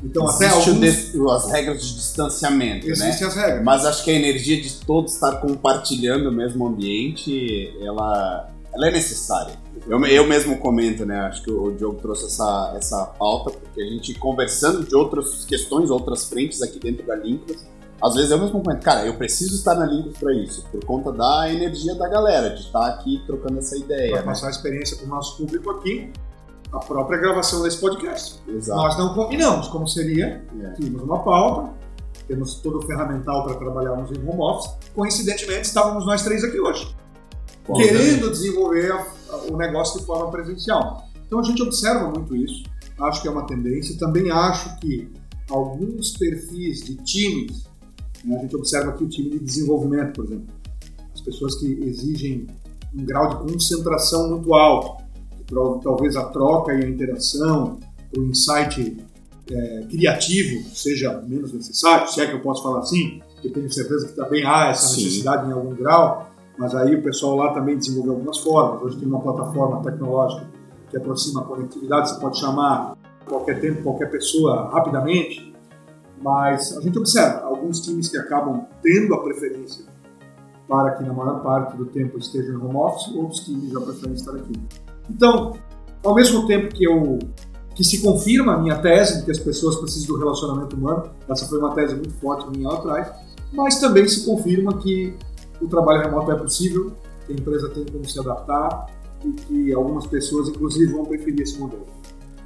Então, 0.03 0.25
Existe 0.25 0.45
até 0.45 1.17
alguns... 1.17 1.45
as 1.45 1.51
regras 1.51 1.87
de 1.87 1.95
distanciamento, 1.95 2.87
Existem 2.87 3.23
né? 3.23 3.27
as 3.27 3.35
regras. 3.35 3.65
Mas 3.65 3.87
acho 3.87 4.05
que 4.05 4.11
a 4.11 4.15
energia 4.15 4.61
de 4.61 4.73
todos 4.85 5.15
estar 5.15 5.37
compartilhando 5.37 6.29
o 6.29 6.33
mesmo 6.33 6.67
ambiente, 6.67 7.75
ela, 7.81 8.51
ela 8.73 8.89
é 8.89 8.91
necessária. 8.91 9.55
Eu, 9.89 10.05
eu 10.05 10.27
mesmo 10.27 10.59
comento, 10.59 11.07
né? 11.07 11.21
Acho 11.21 11.43
que 11.43 11.51
o 11.51 11.71
Diogo 11.73 11.99
trouxe 12.01 12.27
essa, 12.27 12.75
essa 12.77 13.05
pauta, 13.19 13.51
porque 13.51 13.81
a 13.81 13.87
gente 13.87 14.15
conversando 14.15 14.85
de 14.85 14.95
outras 14.95 15.45
questões, 15.45 15.91
outras 15.91 16.27
frentes 16.27 16.61
aqui 16.61 16.79
dentro 16.79 17.07
da 17.07 17.17
Lincros, 17.17 17.65
às 18.03 18.15
vezes 18.15 18.31
eu 18.31 18.39
mesmo 18.39 18.61
comento, 18.61 18.83
cara, 18.83 19.07
eu 19.07 19.15
preciso 19.15 19.55
estar 19.55 19.75
na 19.75 19.87
Lincros 19.87 20.19
para 20.19 20.33
isso, 20.35 20.65
por 20.71 20.85
conta 20.85 21.13
da 21.13 21.53
energia 21.53 21.95
da 21.95 22.09
galera, 22.09 22.51
de 22.51 22.61
estar 22.61 22.87
aqui 22.87 23.23
trocando 23.27 23.59
essa 23.59 23.77
ideia. 23.77 24.11
Para 24.11 24.21
né? 24.21 24.27
passar 24.27 24.49
a 24.49 24.51
experiência 24.51 24.97
para 24.97 25.07
o 25.07 25.09
nosso 25.09 25.37
público 25.37 25.71
aqui, 25.71 26.11
a 26.73 26.79
própria 26.81 27.19
gravação 27.19 27.63
desse 27.63 27.79
podcast. 27.79 28.41
Exato. 28.49 28.81
Nós 28.81 28.99
não 28.99 29.15
combinamos 29.15 29.69
como 29.69 29.87
seria, 29.87 30.45
é. 30.61 30.71
tínhamos 30.73 31.03
uma 31.03 31.23
pauta, 31.23 31.73
temos 32.27 32.57
todo 32.57 32.79
o 32.79 32.83
ferramental 32.83 33.45
para 33.45 33.55
trabalharmos 33.55 34.11
em 34.11 34.29
home 34.29 34.41
office. 34.41 34.73
Coincidentemente, 34.95 35.63
estávamos 35.63 36.07
nós 36.07 36.23
três 36.23 36.43
aqui 36.43 36.59
hoje, 36.59 36.95
Bom, 37.67 37.75
querendo 37.75 38.31
desenvolver 38.31 38.95
o 39.51 39.57
negócio 39.57 40.01
de 40.01 40.07
forma 40.07 40.31
presencial. 40.31 41.09
Então 41.27 41.39
a 41.39 41.43
gente 41.43 41.63
observa 41.63 42.11
muito 42.11 42.35
isso, 42.37 42.65
acho 43.01 43.23
que 43.23 43.29
é 43.29 43.31
uma 43.31 43.47
tendência. 43.47 43.97
Também 43.99 44.31
acho 44.31 44.77
que 44.79 45.11
alguns 45.51 46.13
perfis 46.13 46.81
de 46.85 46.97
times, 46.97 47.65
né, 47.65 47.74
a 48.33 48.39
gente 48.39 48.57
observa 48.57 48.91
aqui 48.91 49.05
o 49.05 49.09
time 49.09 49.31
de 49.31 49.39
desenvolvimento, 49.39 50.15
por 50.15 50.25
exemplo, 50.25 50.47
as 51.13 51.21
pessoas 51.21 51.57
que 51.57 51.67
exigem 51.85 52.47
um 52.95 53.05
grau 53.05 53.29
de 53.29 53.53
concentração 53.53 54.31
muito 54.31 54.55
alto, 54.55 55.03
talvez 55.83 56.17
a 56.17 56.25
troca 56.25 56.73
e 56.73 56.85
a 56.85 56.89
interação, 56.89 57.79
o 58.17 58.23
insight 58.23 58.97
é, 59.51 59.87
criativo 59.91 60.65
seja 60.75 61.21
menos 61.27 61.53
necessário, 61.53 62.09
se 62.09 62.21
é 62.21 62.27
que 62.27 62.35
eu 62.35 62.41
posso 62.41 62.63
falar 62.63 62.81
assim, 62.81 63.21
eu 63.43 63.53
tenho 63.53 63.71
certeza 63.71 64.09
que 64.09 64.15
também 64.15 64.45
há 64.45 64.69
essa 64.69 64.89
Sim. 64.89 65.05
necessidade 65.05 65.49
em 65.49 65.53
algum 65.53 65.75
grau, 65.75 66.31
mas 66.59 66.75
aí 66.75 66.95
o 66.95 67.03
pessoal 67.03 67.37
lá 67.37 67.53
também 67.53 67.77
desenvolveu 67.77 68.13
algumas 68.13 68.39
formas. 68.39 68.83
Hoje 68.83 68.97
tem 68.97 69.09
uma 69.09 69.21
plataforma 69.21 69.83
tecnológica 69.83 70.47
que 70.89 70.97
aproxima 70.97 71.41
a 71.41 71.45
conectividade, 71.45 72.11
você 72.11 72.21
pode 72.21 72.39
chamar 72.39 72.97
qualquer 73.27 73.61
tempo, 73.61 73.83
qualquer 73.83 74.11
pessoa 74.11 74.71
rapidamente, 74.71 75.54
mas 76.23 76.77
a 76.77 76.81
gente 76.81 76.99
observa 76.99 77.41
alguns 77.43 77.81
times 77.81 78.09
que 78.09 78.17
acabam 78.17 78.67
tendo 78.83 79.15
a 79.15 79.23
preferência 79.23 79.85
para 80.69 80.93
que 80.93 81.05
na 81.05 81.13
maior 81.13 81.43
parte 81.43 81.77
do 81.77 81.87
tempo 81.87 82.19
estejam 82.19 82.55
em 82.55 82.65
home 82.65 82.77
office, 82.77 83.15
outros 83.15 83.41
times 83.41 83.71
já 83.71 83.81
preferem 83.81 84.15
estar 84.15 84.35
aqui. 84.35 84.53
Então, 85.11 85.55
ao 86.03 86.15
mesmo 86.15 86.47
tempo 86.47 86.75
que 86.75 86.85
eu 86.85 87.19
que 87.75 87.83
se 87.83 88.01
confirma 88.03 88.55
a 88.55 88.59
minha 88.59 88.79
tese 88.79 89.19
de 89.19 89.25
que 89.25 89.33
as 89.33 89.39
pessoas 89.39 89.75
precisam 89.77 90.15
do 90.15 90.21
relacionamento 90.21 90.77
humano, 90.77 91.11
essa 91.29 91.45
foi 91.47 91.59
uma 91.59 91.75
tese 91.75 91.95
muito 91.95 92.15
forte 92.15 92.49
minha 92.57 92.69
lá 92.69 92.79
atrás, 92.79 93.13
mas 93.53 93.81
também 93.81 94.07
se 94.07 94.25
confirma 94.25 94.79
que 94.79 95.17
o 95.61 95.67
trabalho 95.67 96.03
remoto 96.03 96.31
é 96.31 96.37
possível, 96.37 96.93
que 97.27 97.33
a 97.33 97.37
empresa 97.37 97.69
tem 97.71 97.85
como 97.85 98.05
se 98.05 98.19
adaptar 98.21 98.87
e 99.25 99.33
que 99.33 99.73
algumas 99.73 100.07
pessoas, 100.07 100.49
inclusive, 100.49 100.93
vão 100.93 101.05
preferir 101.05 101.41
esse 101.41 101.59
modelo. 101.59 101.87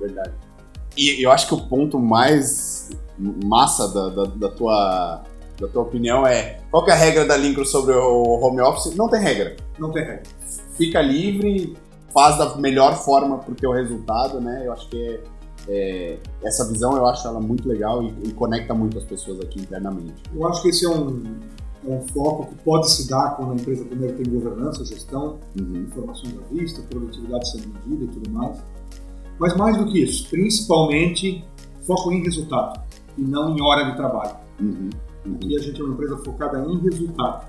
Verdade. 0.01 0.33
E 0.99 1.23
eu 1.25 1.31
acho 1.31 1.47
que 1.47 1.55
o 1.55 1.61
ponto 1.61 1.99
mais 1.99 2.91
massa 3.45 3.87
da, 3.89 4.09
da, 4.09 4.25
da 4.25 4.49
tua, 4.49 5.23
da 5.61 5.69
tua 5.69 5.83
opinião 5.83 6.27
é 6.27 6.61
qual 6.71 6.85
que 6.85 6.91
é 6.91 6.95
a 6.95 6.97
regra 6.97 7.25
da 7.25 7.37
Lincro 7.37 7.65
sobre 7.65 7.95
o 7.95 8.23
home 8.41 8.61
office? 8.61 8.95
Não 8.97 9.09
tem 9.09 9.21
regra. 9.21 9.57
Não 9.79 9.93
tem 9.93 10.05
regra. 10.05 10.23
Fica 10.77 11.01
livre, 11.01 11.77
faz 12.13 12.37
da 12.37 12.57
melhor 12.57 12.97
forma 12.97 13.39
pro 13.39 13.55
teu 13.55 13.73
resultado, 13.73 14.41
né? 14.41 14.63
Eu 14.67 14.73
acho 14.73 14.89
que 14.89 15.01
é, 15.07 15.21
é, 15.69 16.19
essa 16.43 16.67
visão 16.69 16.97
eu 16.97 17.07
acho 17.07 17.27
ela 17.29 17.41
muito 17.41 17.69
legal 17.69 18.03
e, 18.03 18.15
e 18.25 18.33
conecta 18.33 18.75
muito 18.75 18.99
as 18.99 19.05
pessoas 19.05 19.41
aqui 19.41 19.61
internamente. 19.61 20.21
Eu 20.35 20.47
acho 20.49 20.63
que 20.63 20.69
esse 20.69 20.85
é 20.85 20.89
um, 20.89 21.23
é 21.87 21.91
um 21.91 22.01
foco 22.09 22.47
que 22.47 22.55
pode 22.65 22.91
se 22.91 23.09
dar 23.09 23.37
quando 23.37 23.53
a 23.53 23.55
empresa 23.55 23.85
primeiro 23.85 24.17
tem 24.17 24.33
governança, 24.33 24.85
gestão, 24.85 25.39
Uhum. 25.59 25.83
informações 25.83 26.35
à 26.39 26.55
vista, 26.55 26.83
produtividade 26.91 27.51
sendo 27.51 27.69
medida 27.69 28.05
e 28.05 28.09
tudo 28.09 28.31
mais. 28.31 28.59
Mas 29.39 29.57
mais 29.57 29.77
do 29.77 29.87
que 29.87 30.03
isso, 30.03 30.29
principalmente 30.29 31.45
foco 31.87 32.11
em 32.13 32.23
resultado 32.23 32.81
e 33.17 33.23
não 33.23 33.57
em 33.57 33.63
hora 33.63 33.85
de 33.91 33.97
trabalho. 33.97 34.37
Uhum. 34.61 34.91
Uhum. 35.27 35.35
Aqui 35.37 35.57
a 35.57 35.61
gente 35.61 35.81
é 35.81 35.85
uma 35.85 35.95
empresa 35.95 36.17
focada 36.19 36.59
em 36.69 36.79
resultado. 36.79 37.47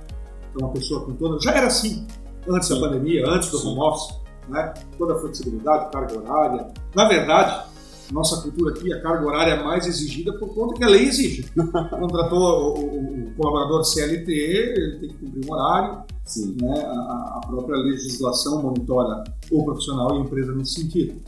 Então, 0.54 0.68
uma 0.68 0.74
pessoa 0.74 1.06
com 1.06 1.14
toda. 1.14 1.40
Já 1.40 1.52
era 1.52 1.68
assim 1.68 2.06
antes 2.48 2.70
da 2.70 2.80
pandemia, 2.80 3.28
antes 3.28 3.50
do 3.52 3.58
Sim. 3.58 3.68
home 3.70 3.80
office, 3.82 4.16
né? 4.48 4.74
toda 4.98 5.14
a 5.14 5.20
flexibilidade, 5.20 5.92
carga 5.92 6.18
horária. 6.20 6.68
Na 6.96 7.08
verdade, 7.08 7.66
nossa 8.12 8.42
cultura 8.42 8.72
aqui, 8.74 8.92
a 8.92 9.02
carga 9.02 9.26
horária 9.28 9.52
é 9.52 9.64
mais 9.64 9.86
exigida 9.86 10.34
por 10.40 10.54
conta 10.56 10.74
que 10.76 10.84
a 10.84 10.88
lei 10.88 11.04
exige. 11.04 11.44
Contratou 11.54 12.76
o, 12.76 12.80
o- 12.80 13.28
o 13.30 13.34
colaborador 13.36 13.84
CLT, 13.86 14.32
ele 14.32 15.00
tem 15.00 15.10
que 15.10 15.16
cumprir 15.18 15.46
um 15.48 15.54
horário, 15.54 16.04
Sim. 16.26 16.58
né? 16.60 16.82
a, 16.86 17.38
a 17.38 17.48
própria 17.48 17.78
legislação 17.78 18.62
monitora 18.64 19.24
o 19.52 19.64
profissional 19.64 20.16
e 20.16 20.18
a 20.18 20.22
empresa 20.22 20.52
nesse 20.54 20.82
sentido. 20.82 21.22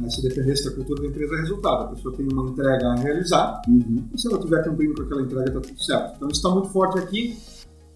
Mas 0.00 0.14
se 0.14 0.22
dependesse 0.22 0.64
da 0.64 0.74
cultura 0.74 1.02
da 1.02 1.08
empresa, 1.08 1.34
é 1.34 1.38
resultado. 1.40 1.84
A 1.84 1.88
pessoa 1.88 2.14
tem 2.16 2.26
uma 2.32 2.48
entrega 2.50 2.88
a 2.88 2.94
realizar, 2.96 3.60
Uhum. 3.68 4.08
e 4.14 4.18
se 4.20 4.26
ela 4.28 4.38
estiver 4.38 4.64
cumprindo 4.64 4.94
com 4.94 5.02
aquela 5.02 5.22
entrega, 5.22 5.48
está 5.48 5.60
tudo 5.60 5.82
certo. 5.82 6.16
Então, 6.16 6.28
isso 6.28 6.38
está 6.38 6.48
muito 6.50 6.68
forte 6.70 6.98
aqui 6.98 7.38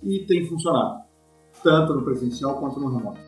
e 0.02 0.20
tem 0.20 0.46
funcionado, 0.46 1.02
tanto 1.62 1.94
no 1.94 2.02
presencial 2.02 2.56
quanto 2.58 2.78
no 2.78 2.94
remoto. 2.94 3.18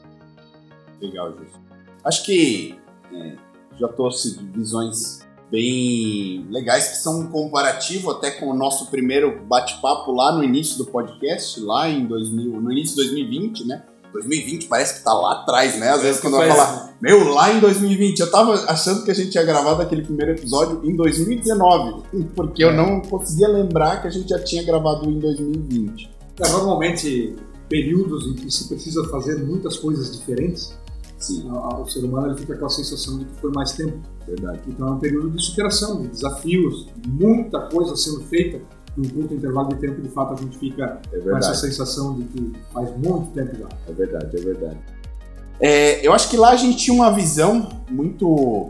Legal, 1.01 1.33
Justo. 1.33 1.59
Acho 2.05 2.25
que 2.25 2.79
é, 3.12 3.37
já 3.79 3.89
trouxe 3.89 4.39
visões 4.55 5.27
bem 5.51 6.47
legais 6.51 6.89
que 6.89 6.97
são 6.97 7.21
um 7.21 7.27
comparativo 7.29 8.11
até 8.11 8.31
com 8.33 8.47
o 8.47 8.55
nosso 8.55 8.91
primeiro 8.91 9.45
bate-papo 9.45 10.11
lá 10.12 10.33
no 10.35 10.43
início 10.43 10.77
do 10.79 10.87
podcast, 10.87 11.61
lá 11.61 11.89
em 11.89 12.05
2000, 12.07 12.61
no 12.61 12.73
início 12.73 12.97
de 12.97 13.03
2020, 13.05 13.67
né? 13.67 13.85
2020 14.16 14.66
parece 14.66 14.98
que 14.98 15.05
tá 15.05 15.12
lá 15.12 15.40
atrás, 15.42 15.79
né? 15.79 15.90
Às 15.90 16.02
vezes 16.02 16.20
quando 16.20 16.37
Faz- 16.37 16.55
falar, 16.55 16.96
meu, 17.00 17.33
lá 17.33 17.52
em 17.52 17.61
2020, 17.61 18.20
eu 18.20 18.31
tava 18.31 18.55
achando 18.68 19.05
que 19.05 19.11
a 19.11 19.14
gente 19.14 19.31
tinha 19.31 19.44
gravado 19.44 19.81
aquele 19.83 20.02
primeiro 20.02 20.33
episódio 20.33 20.81
em 20.85 20.96
2019, 20.96 22.02
porque 22.35 22.64
eu 22.64 22.72
não 22.72 23.00
conseguia 23.00 23.48
lembrar 23.48 24.00
que 24.00 24.09
a 24.09 24.11
gente 24.11 24.29
já 24.29 24.38
tinha 24.42 24.62
gravado 24.64 25.09
em 25.09 25.18
2020. 25.18 26.11
É, 26.40 26.48
normalmente, 26.50 27.35
períodos 27.68 28.26
em 28.26 28.35
que 28.35 28.50
se 28.50 28.68
precisa 28.68 29.05
fazer 29.09 29.37
muitas 29.44 29.76
coisas 29.76 30.16
diferentes, 30.16 30.74
Sim, 31.18 31.48
o 31.50 31.87
ser 31.87 32.00
humano 32.05 32.26
ele 32.29 32.37
fica 32.37 32.55
com 32.59 32.66
a 32.66 32.68
sensação 32.68 33.18
de 33.18 33.24
que 33.24 33.35
foi 33.40 33.50
mais 33.50 33.72
tempo. 33.72 33.96
verdade. 34.26 34.61
Então, 34.68 34.87
é 34.88 34.90
um 34.90 34.98
período 34.98 35.31
de 35.31 35.42
superação, 35.42 36.02
de 36.02 36.09
desafios, 36.09 36.88
muita 37.09 37.59
coisa 37.70 37.96
sendo 37.96 38.20
feita 38.24 38.61
num 38.97 39.09
curto 39.09 39.35
intervalo 39.35 39.69
de 39.71 39.77
tempo. 39.77 40.01
De 40.01 40.09
fato, 40.09 40.35
a 40.35 40.37
gente 40.37 40.57
fica 40.59 41.01
É 41.13 41.19
com 41.19 41.37
essa 41.37 41.55
sensação 41.55 42.15
de 42.15 42.25
que 42.25 42.53
faz 42.73 42.91
muito 42.97 43.31
tempo 43.33 43.57
já. 43.57 43.69
É 43.89 43.93
verdade, 43.93 44.37
é 44.37 44.41
verdade. 44.41 44.79
É, 45.61 46.07
eu 46.07 46.13
acho 46.13 46.29
que 46.29 46.37
lá 46.37 46.51
a 46.51 46.57
gente 46.57 46.77
tinha 46.79 46.95
uma 46.95 47.11
visão 47.13 47.69
muito. 47.91 48.69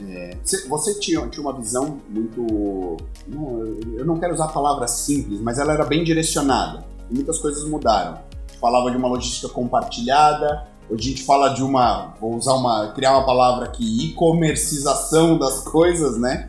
é, 0.00 0.36
cê- 0.44 0.66
você 0.68 0.98
tinha, 0.98 1.26
tinha 1.28 1.42
uma 1.46 1.56
visão 1.56 1.98
muito. 2.10 2.96
não, 3.28 3.60
eu- 3.96 4.04
não 4.04 4.18
quero 4.18 4.34
usar 4.34 4.46
a 4.46 4.48
palavra 4.48 4.86
simples, 4.88 5.40
mas 5.40 5.58
ela 5.58 5.72
era 5.72 5.84
bem 5.84 6.02
direcionada. 6.02 6.84
E 7.10 7.14
muitas 7.14 7.38
coisas 7.38 7.62
mudaram. 7.68 8.14
A 8.14 8.46
gente 8.50 8.58
falava 8.60 8.90
de 8.90 8.96
uma 8.96 9.08
logística 9.08 9.48
compartilhada, 9.48 10.66
hoje 10.90 11.08
a 11.08 11.10
gente 11.10 11.22
fala 11.24 11.50
de 11.50 11.62
uma. 11.62 12.14
Vou 12.20 12.34
usar 12.34 12.54
uma. 12.54 12.88
criar 12.92 13.12
uma 13.16 13.24
palavra 13.26 13.66
aqui, 13.66 14.08
e-comercização 14.08 15.38
das 15.38 15.60
coisas, 15.60 16.18
né? 16.18 16.46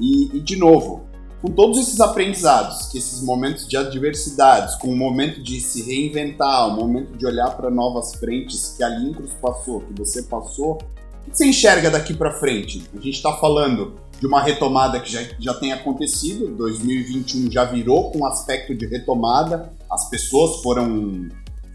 E, 0.00 0.36
e, 0.36 0.40
de 0.40 0.56
novo, 0.56 1.02
com 1.42 1.50
todos 1.50 1.76
esses 1.76 2.00
aprendizados, 2.00 2.94
esses 2.94 3.20
momentos 3.20 3.66
de 3.66 3.76
adversidades, 3.76 4.76
com 4.76 4.86
o 4.88 4.96
momento 4.96 5.42
de 5.42 5.60
se 5.60 5.82
reinventar, 5.82 6.68
o 6.68 6.76
momento 6.76 7.16
de 7.18 7.26
olhar 7.26 7.50
para 7.56 7.68
novas 7.68 8.14
frentes 8.14 8.74
que 8.76 8.84
a 8.84 8.88
Lincros 8.88 9.32
passou, 9.42 9.80
que 9.80 9.92
você 9.98 10.22
passou, 10.22 10.74
o 11.26 11.30
que 11.30 11.36
você 11.36 11.46
enxerga 11.46 11.90
daqui 11.90 12.14
para 12.14 12.30
frente? 12.30 12.88
A 12.94 12.96
gente 12.98 13.16
está 13.16 13.32
falando 13.38 13.94
de 14.20 14.26
uma 14.26 14.40
retomada 14.40 15.00
que 15.00 15.10
já, 15.10 15.20
já 15.40 15.52
tem 15.54 15.72
acontecido, 15.72 16.54
2021 16.54 17.50
já 17.50 17.64
virou 17.64 18.12
com 18.12 18.24
aspecto 18.24 18.72
de 18.72 18.86
retomada, 18.86 19.72
as 19.90 20.08
pessoas 20.08 20.62
foram 20.62 21.28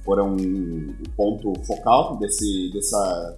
foram 0.05 0.37
o 0.37 1.09
ponto 1.17 1.53
focal 1.65 2.15
desse, 2.15 2.71
dessa 2.73 3.35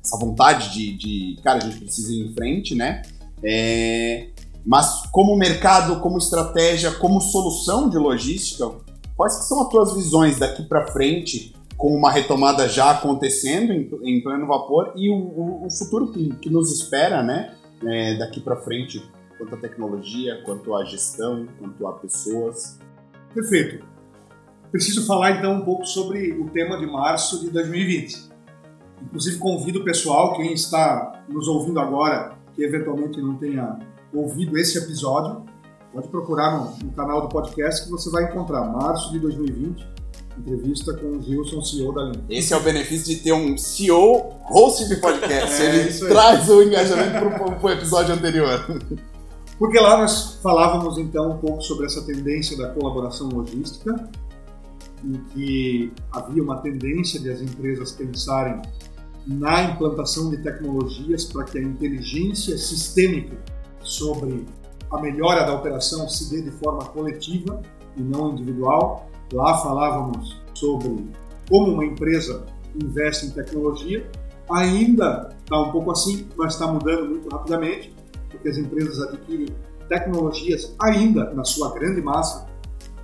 essa 0.00 0.16
vontade 0.16 0.72
de, 0.72 0.96
de, 0.96 1.42
cara, 1.42 1.58
a 1.58 1.60
gente 1.60 1.78
precisa 1.78 2.12
ir 2.12 2.28
em 2.28 2.32
frente, 2.32 2.76
né? 2.76 3.02
É, 3.42 4.28
mas 4.66 5.06
como 5.12 5.36
mercado, 5.36 6.00
como 6.00 6.18
estratégia, 6.18 6.90
como 6.92 7.20
solução 7.20 7.88
de 7.88 7.96
logística, 7.96 8.68
quais 9.16 9.36
que 9.38 9.44
são 9.44 9.62
as 9.62 9.68
tuas 9.68 9.94
visões 9.94 10.38
daqui 10.38 10.64
para 10.64 10.88
frente, 10.88 11.54
com 11.76 11.94
uma 11.94 12.10
retomada 12.10 12.68
já 12.68 12.90
acontecendo 12.90 13.72
em, 13.72 13.88
em 14.02 14.22
pleno 14.22 14.46
vapor 14.46 14.92
e 14.96 15.08
o, 15.10 15.14
o- 15.14 15.66
o 15.66 15.70
futuro 15.70 16.10
que, 16.10 16.30
que 16.36 16.50
nos 16.50 16.72
espera, 16.72 17.22
né? 17.22 17.54
é, 17.86 18.16
daqui 18.18 18.40
para 18.40 18.56
frente, 18.56 19.02
quanto 19.38 19.54
à 19.54 19.58
tecnologia, 19.58 20.42
quanto 20.44 20.74
à 20.74 20.84
gestão, 20.86 21.46
quanto 21.58 21.86
a 21.86 21.92
pessoas. 21.92 22.78
Perfeito. 23.34 23.84
Preciso 24.72 25.06
falar 25.06 25.32
então 25.32 25.52
um 25.52 25.60
pouco 25.64 25.84
sobre 25.86 26.32
o 26.32 26.48
tema 26.48 26.78
de 26.78 26.86
março 26.86 27.40
de 27.40 27.50
2020. 27.50 28.30
Inclusive 29.02 29.36
convido 29.38 29.80
o 29.80 29.84
pessoal, 29.84 30.34
quem 30.36 30.54
está 30.54 31.22
nos 31.28 31.46
ouvindo 31.46 31.78
agora, 31.78 32.34
que 32.54 32.62
eventualmente 32.64 33.20
não 33.20 33.36
tenha 33.36 33.78
ouvido 34.18 34.56
esse 34.58 34.78
episódio, 34.78 35.44
pode 35.92 36.08
procurar 36.08 36.58
no, 36.58 36.86
no 36.86 36.92
canal 36.92 37.22
do 37.22 37.28
podcast 37.28 37.84
que 37.84 37.90
você 37.90 38.10
vai 38.10 38.24
encontrar 38.24 38.64
março 38.64 39.10
de 39.12 39.18
2020, 39.18 39.86
entrevista 40.38 40.92
com 40.94 41.16
o 41.16 41.22
Gilson, 41.22 41.62
CEO 41.62 41.92
da 41.92 42.04
Link. 42.04 42.24
Esse 42.28 42.52
é 42.52 42.56
o 42.56 42.60
benefício 42.60 43.14
de 43.14 43.22
ter 43.22 43.32
um 43.32 43.56
CEO 43.56 44.34
host 44.44 44.86
de 44.88 44.96
podcast. 44.96 45.62
É, 45.62 45.74
Ele 45.74 45.88
aí. 45.88 45.98
traz 46.08 46.48
o 46.48 46.62
engajamento 46.62 47.30
para 47.58 47.66
o 47.66 47.70
episódio 47.70 48.14
anterior. 48.14 48.66
Porque 49.58 49.80
lá 49.80 49.96
nós 49.96 50.38
falávamos 50.42 50.98
então 50.98 51.30
um 51.30 51.38
pouco 51.38 51.62
sobre 51.62 51.86
essa 51.86 52.02
tendência 52.02 52.58
da 52.58 52.68
colaboração 52.68 53.28
logística, 53.28 54.10
em 55.02 55.14
que 55.32 55.92
havia 56.12 56.42
uma 56.42 56.58
tendência 56.58 57.18
de 57.18 57.30
as 57.30 57.40
empresas 57.40 57.92
pensarem 57.92 58.60
na 59.26 59.62
implantação 59.62 60.30
de 60.30 60.36
tecnologias 60.38 61.24
para 61.24 61.44
que 61.44 61.58
a 61.58 61.62
inteligência 61.62 62.56
sistêmica 62.58 63.36
sobre 63.86 64.46
a 64.90 65.00
melhora 65.00 65.44
da 65.44 65.54
operação 65.54 66.08
se 66.08 66.30
dê 66.30 66.42
de 66.42 66.50
forma 66.50 66.84
coletiva 66.86 67.60
e 67.96 68.02
não 68.02 68.32
individual. 68.32 69.08
Lá 69.32 69.58
falávamos 69.58 70.40
sobre 70.54 71.08
como 71.48 71.72
uma 71.72 71.84
empresa 71.84 72.44
investe 72.74 73.26
em 73.26 73.30
tecnologia. 73.30 74.08
Ainda 74.50 75.34
está 75.42 75.60
um 75.60 75.72
pouco 75.72 75.90
assim, 75.90 76.28
mas 76.36 76.54
está 76.54 76.66
mudando 76.66 77.08
muito 77.08 77.28
rapidamente 77.28 77.94
porque 78.30 78.48
as 78.48 78.58
empresas 78.58 79.00
adquirem 79.00 79.48
tecnologias 79.88 80.74
ainda 80.80 81.32
na 81.32 81.44
sua 81.44 81.72
grande 81.72 82.02
massa 82.02 82.46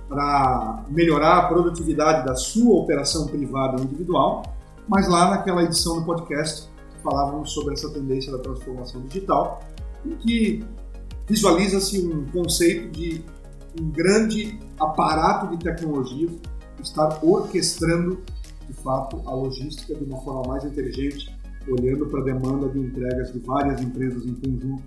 para 0.07 0.85
melhorar 0.89 1.37
a 1.37 1.47
produtividade 1.47 2.25
da 2.25 2.35
sua 2.35 2.81
operação 2.81 3.27
privada 3.27 3.81
individual, 3.81 4.43
mas 4.87 5.07
lá 5.07 5.31
naquela 5.31 5.63
edição 5.63 5.99
do 5.99 6.05
podcast 6.05 6.69
falávamos 7.01 7.51
sobre 7.51 7.73
essa 7.73 7.89
tendência 7.89 8.31
da 8.31 8.39
transformação 8.39 9.01
digital, 9.01 9.61
em 10.05 10.15
que 10.17 10.63
visualiza-se 11.27 12.05
um 12.05 12.25
conceito 12.31 12.91
de 12.91 13.23
um 13.79 13.89
grande 13.89 14.59
aparato 14.79 15.55
de 15.55 15.63
tecnologia 15.63 16.29
estar 16.81 17.23
orquestrando, 17.23 18.21
de 18.67 18.73
fato, 18.73 19.21
a 19.25 19.33
logística 19.33 19.95
de 19.95 20.03
uma 20.03 20.19
forma 20.21 20.43
mais 20.47 20.63
inteligente, 20.65 21.33
olhando 21.67 22.05
para 22.07 22.19
a 22.19 22.23
demanda 22.23 22.67
de 22.69 22.79
entregas 22.79 23.31
de 23.31 23.39
várias 23.39 23.81
empresas 23.81 24.25
em 24.25 24.33
conjunto, 24.35 24.83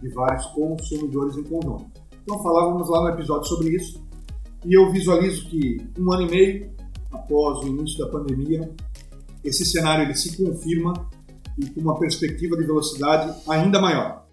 de 0.00 0.08
vários 0.10 0.46
consumidores 0.46 1.36
em 1.36 1.42
conjunto. 1.42 1.86
Então, 2.22 2.42
falávamos 2.42 2.88
lá 2.88 3.02
no 3.02 3.08
episódio 3.08 3.48
sobre 3.48 3.70
isso, 3.70 4.02
e 4.64 4.74
eu 4.74 4.90
visualizo 4.92 5.48
que 5.48 5.84
um 5.98 6.12
ano 6.12 6.22
e 6.22 6.30
meio 6.30 6.70
após 7.12 7.64
o 7.64 7.66
início 7.66 7.98
da 7.98 8.10
pandemia, 8.10 8.70
esse 9.44 9.64
cenário 9.64 10.04
ele 10.04 10.14
se 10.14 10.36
confirma 10.36 10.92
e 11.58 11.66
com 11.70 11.80
uma 11.80 11.98
perspectiva 11.98 12.56
de 12.56 12.64
velocidade 12.64 13.34
ainda 13.48 13.80
maior. 13.80 14.23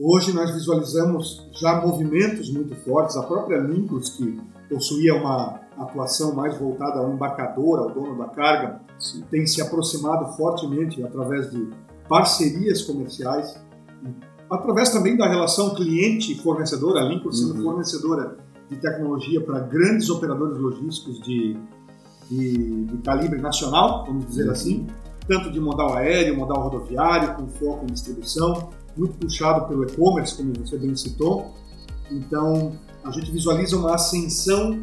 Hoje 0.00 0.32
nós 0.32 0.52
visualizamos 0.52 1.48
já 1.60 1.84
movimentos 1.84 2.52
muito 2.52 2.72
fortes, 2.76 3.16
a 3.16 3.22
própria 3.24 3.58
Lincros, 3.58 4.10
que 4.10 4.40
possuía 4.68 5.12
uma 5.16 5.60
atuação 5.76 6.36
mais 6.36 6.56
voltada 6.56 7.00
ao 7.00 7.12
embarcador, 7.12 7.80
ao 7.80 7.90
dono 7.90 8.16
da 8.16 8.26
carga, 8.28 8.80
Sim. 8.96 9.24
tem 9.28 9.44
se 9.44 9.60
aproximado 9.60 10.36
fortemente 10.36 11.02
através 11.02 11.50
de 11.50 11.68
parcerias 12.08 12.82
comerciais, 12.82 13.60
através 14.48 14.90
também 14.90 15.16
da 15.16 15.28
relação 15.28 15.74
cliente-fornecedor, 15.74 16.96
a 16.96 17.02
Lincros 17.02 17.40
sendo 17.40 17.56
uhum. 17.56 17.64
fornecedora 17.64 18.36
de 18.70 18.76
tecnologia 18.76 19.40
para 19.40 19.58
grandes 19.60 20.08
operadores 20.10 20.58
logísticos 20.58 21.20
de, 21.22 21.56
de, 22.30 22.84
de 22.84 22.98
calibre 22.98 23.40
nacional, 23.40 24.04
vamos 24.06 24.26
dizer 24.26 24.46
uhum. 24.46 24.52
assim, 24.52 24.86
tanto 25.26 25.50
de 25.50 25.58
modal 25.58 25.96
aéreo, 25.96 26.36
modal 26.36 26.62
rodoviário, 26.62 27.34
com 27.34 27.48
foco 27.48 27.84
em 27.84 27.92
distribuição, 27.92 28.70
muito 28.98 29.14
puxado 29.14 29.66
pelo 29.68 29.84
e-commerce, 29.84 30.34
como 30.34 30.52
você 30.54 30.76
bem 30.76 30.94
citou. 30.96 31.54
Então, 32.10 32.72
a 33.04 33.10
gente 33.10 33.30
visualiza 33.30 33.76
uma 33.76 33.94
ascensão, 33.94 34.78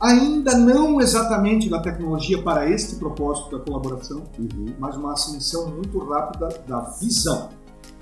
ainda 0.00 0.56
não 0.56 1.00
exatamente 1.00 1.68
da 1.68 1.80
tecnologia 1.80 2.42
para 2.42 2.68
este 2.70 2.96
propósito 2.96 3.56
da 3.56 3.64
colaboração, 3.64 4.22
uhum. 4.38 4.74
mas 4.78 4.96
uma 4.96 5.12
ascensão 5.12 5.70
muito 5.70 5.98
rápida 5.98 6.48
da 6.66 6.80
visão. 7.00 7.50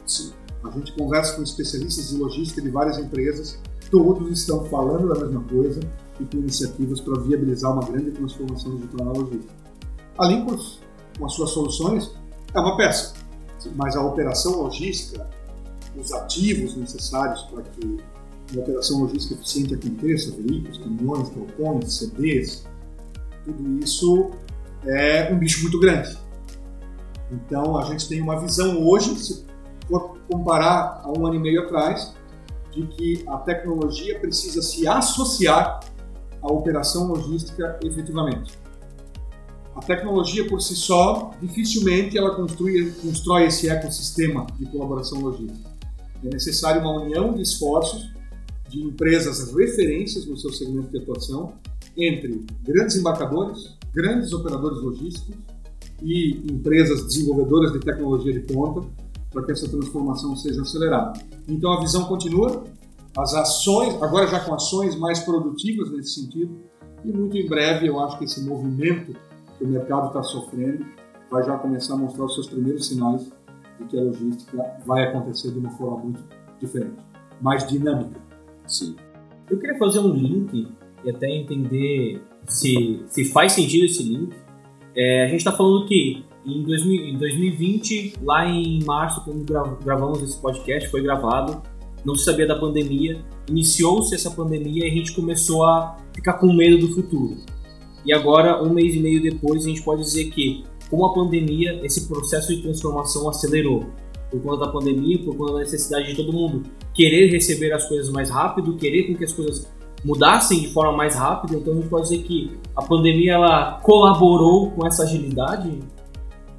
Sim. 0.06 0.32
A 0.64 0.70
gente 0.70 0.92
conversa 0.92 1.36
com 1.36 1.42
especialistas 1.42 2.08
de 2.08 2.16
logística 2.16 2.60
de 2.60 2.70
várias 2.70 2.98
empresas, 2.98 3.58
todos 3.90 4.30
estão 4.30 4.64
falando 4.66 5.08
da 5.08 5.20
mesma 5.20 5.42
coisa 5.44 5.80
e 6.20 6.24
com 6.24 6.38
iniciativas 6.38 7.00
para 7.00 7.20
viabilizar 7.20 7.72
uma 7.72 7.84
grande 7.84 8.10
transformação 8.10 8.74
digital 8.76 9.06
na 9.06 9.12
logística. 9.12 9.54
A 10.18 10.26
Linkos, 10.26 10.80
com 11.16 11.26
as 11.26 11.32
suas 11.32 11.50
soluções, 11.50 12.10
é 12.54 12.60
uma 12.60 12.76
peça, 12.76 13.14
mas 13.76 13.96
a 13.96 14.02
operação 14.02 14.62
logística, 14.62 15.28
os 15.98 16.12
ativos 16.12 16.76
necessários 16.76 17.42
para 17.42 17.62
que 17.62 17.98
uma 18.52 18.62
operação 18.62 19.00
logística 19.00 19.34
eficiente 19.34 19.74
aconteça, 19.74 20.30
veículos, 20.30 20.78
caminhões, 20.78 21.28
galpões, 21.30 21.94
CDs, 21.94 22.64
tudo 23.44 23.78
isso 23.78 24.30
é 24.84 25.32
um 25.32 25.38
bicho 25.38 25.62
muito 25.62 25.78
grande. 25.78 26.16
Então 27.30 27.76
a 27.76 27.84
gente 27.84 28.08
tem 28.08 28.22
uma 28.22 28.40
visão 28.40 28.82
hoje, 28.86 29.14
se 29.18 29.44
for 29.88 30.18
comparar 30.30 31.02
a 31.04 31.10
um 31.10 31.26
ano 31.26 31.36
e 31.36 31.38
meio 31.38 31.62
atrás, 31.62 32.14
de 32.72 32.86
que 32.86 33.24
a 33.26 33.38
tecnologia 33.38 34.18
precisa 34.18 34.62
se 34.62 34.86
associar 34.86 35.80
à 36.40 36.46
operação 36.46 37.08
logística 37.08 37.78
efetivamente. 37.82 38.52
A 39.74 39.80
tecnologia 39.80 40.46
por 40.48 40.60
si 40.60 40.74
só, 40.74 41.30
dificilmente 41.40 42.18
ela 42.18 42.34
constrói, 42.34 42.92
constrói 43.00 43.46
esse 43.46 43.68
ecossistema 43.68 44.46
de 44.58 44.66
colaboração 44.66 45.20
logística. 45.20 45.77
É 46.24 46.28
necessário 46.28 46.80
uma 46.80 47.02
união 47.02 47.32
de 47.32 47.42
esforços 47.42 48.10
de 48.68 48.82
empresas 48.82 49.52
referências 49.54 50.26
no 50.26 50.36
seu 50.36 50.52
segmento 50.52 50.90
de 50.90 50.98
atuação 50.98 51.54
entre 51.96 52.44
grandes 52.62 52.96
embarcadores, 52.96 53.76
grandes 53.92 54.32
operadores 54.32 54.80
logísticos 54.82 55.34
e 56.02 56.36
empresas 56.52 57.04
desenvolvedoras 57.04 57.72
de 57.72 57.80
tecnologia 57.80 58.32
de 58.32 58.40
ponta 58.40 58.86
para 59.30 59.42
que 59.44 59.52
essa 59.52 59.68
transformação 59.68 60.36
seja 60.36 60.62
acelerada. 60.62 61.20
Então 61.46 61.72
a 61.72 61.80
visão 61.80 62.04
continua, 62.04 62.64
as 63.16 63.34
ações, 63.34 64.00
agora 64.02 64.26
já 64.26 64.40
com 64.40 64.54
ações 64.54 64.94
mais 64.96 65.18
produtivas 65.20 65.90
nesse 65.90 66.20
sentido, 66.20 66.56
e 67.04 67.12
muito 67.12 67.36
em 67.36 67.46
breve 67.46 67.86
eu 67.86 67.98
acho 68.00 68.18
que 68.18 68.24
esse 68.24 68.40
movimento 68.42 69.14
que 69.56 69.64
o 69.64 69.68
mercado 69.68 70.08
está 70.08 70.22
sofrendo 70.22 70.84
vai 71.30 71.44
já 71.44 71.56
começar 71.58 71.94
a 71.94 71.96
mostrar 71.96 72.24
os 72.24 72.34
seus 72.34 72.48
primeiros 72.48 72.86
sinais 72.86 73.28
que 73.86 73.98
a 73.98 74.02
logística 74.02 74.76
vai 74.84 75.04
acontecer 75.04 75.50
de 75.52 75.58
uma 75.58 75.70
forma 75.70 75.98
muito 76.04 76.24
diferente, 76.60 76.96
mais 77.40 77.66
dinâmica. 77.66 78.20
Sim. 78.66 78.96
Eu 79.50 79.58
queria 79.58 79.78
fazer 79.78 80.00
um 80.00 80.12
link 80.12 80.68
e 81.04 81.10
até 81.10 81.28
entender 81.30 82.22
se, 82.46 83.02
se 83.06 83.24
faz 83.26 83.52
sentido 83.52 83.84
esse 83.84 84.02
link. 84.02 84.34
É, 84.94 85.24
a 85.24 85.28
gente 85.28 85.38
está 85.38 85.52
falando 85.52 85.86
que 85.86 86.24
em, 86.44 86.62
2000, 86.62 87.04
em 87.06 87.18
2020, 87.18 88.14
lá 88.22 88.46
em 88.46 88.82
março, 88.84 89.22
quando 89.24 89.44
gravamos 89.82 90.22
esse 90.22 90.40
podcast, 90.40 90.88
foi 90.90 91.02
gravado, 91.02 91.62
não 92.04 92.14
se 92.14 92.24
sabia 92.24 92.46
da 92.46 92.58
pandemia, 92.58 93.22
iniciou-se 93.48 94.14
essa 94.14 94.30
pandemia 94.30 94.86
e 94.86 94.90
a 94.90 94.94
gente 94.94 95.12
começou 95.14 95.64
a 95.64 95.96
ficar 96.14 96.34
com 96.34 96.52
medo 96.52 96.78
do 96.86 96.94
futuro. 96.94 97.36
E 98.04 98.12
agora, 98.12 98.62
um 98.62 98.72
mês 98.72 98.94
e 98.94 99.00
meio 99.00 99.20
depois, 99.20 99.64
a 99.64 99.68
gente 99.68 99.82
pode 99.82 100.02
dizer 100.02 100.30
que, 100.30 100.64
com 100.90 101.04
a 101.04 101.12
pandemia, 101.12 101.84
esse 101.84 102.06
processo 102.08 102.54
de 102.54 102.62
transformação 102.62 103.28
acelerou 103.28 103.86
por 104.30 104.42
conta 104.42 104.66
da 104.66 104.72
pandemia, 104.72 105.22
por 105.24 105.36
conta 105.36 105.54
da 105.54 105.58
necessidade 105.60 106.08
de 106.08 106.16
todo 106.16 106.32
mundo 106.32 106.62
querer 106.92 107.30
receber 107.30 107.72
as 107.72 107.86
coisas 107.88 108.10
mais 108.10 108.30
rápido, 108.30 108.76
querer 108.76 109.04
com 109.04 109.14
que 109.14 109.24
as 109.24 109.32
coisas 109.32 109.68
mudassem 110.04 110.60
de 110.60 110.68
forma 110.68 110.92
mais 110.92 111.14
rápida. 111.14 111.56
Então 111.56 111.72
a 111.72 111.76
gente 111.76 111.88
pode 111.88 112.08
dizer 112.08 112.22
que 112.24 112.58
a 112.76 112.82
pandemia 112.82 113.34
ela 113.34 113.80
colaborou 113.80 114.70
com 114.72 114.86
essa 114.86 115.04
agilidade? 115.04 115.78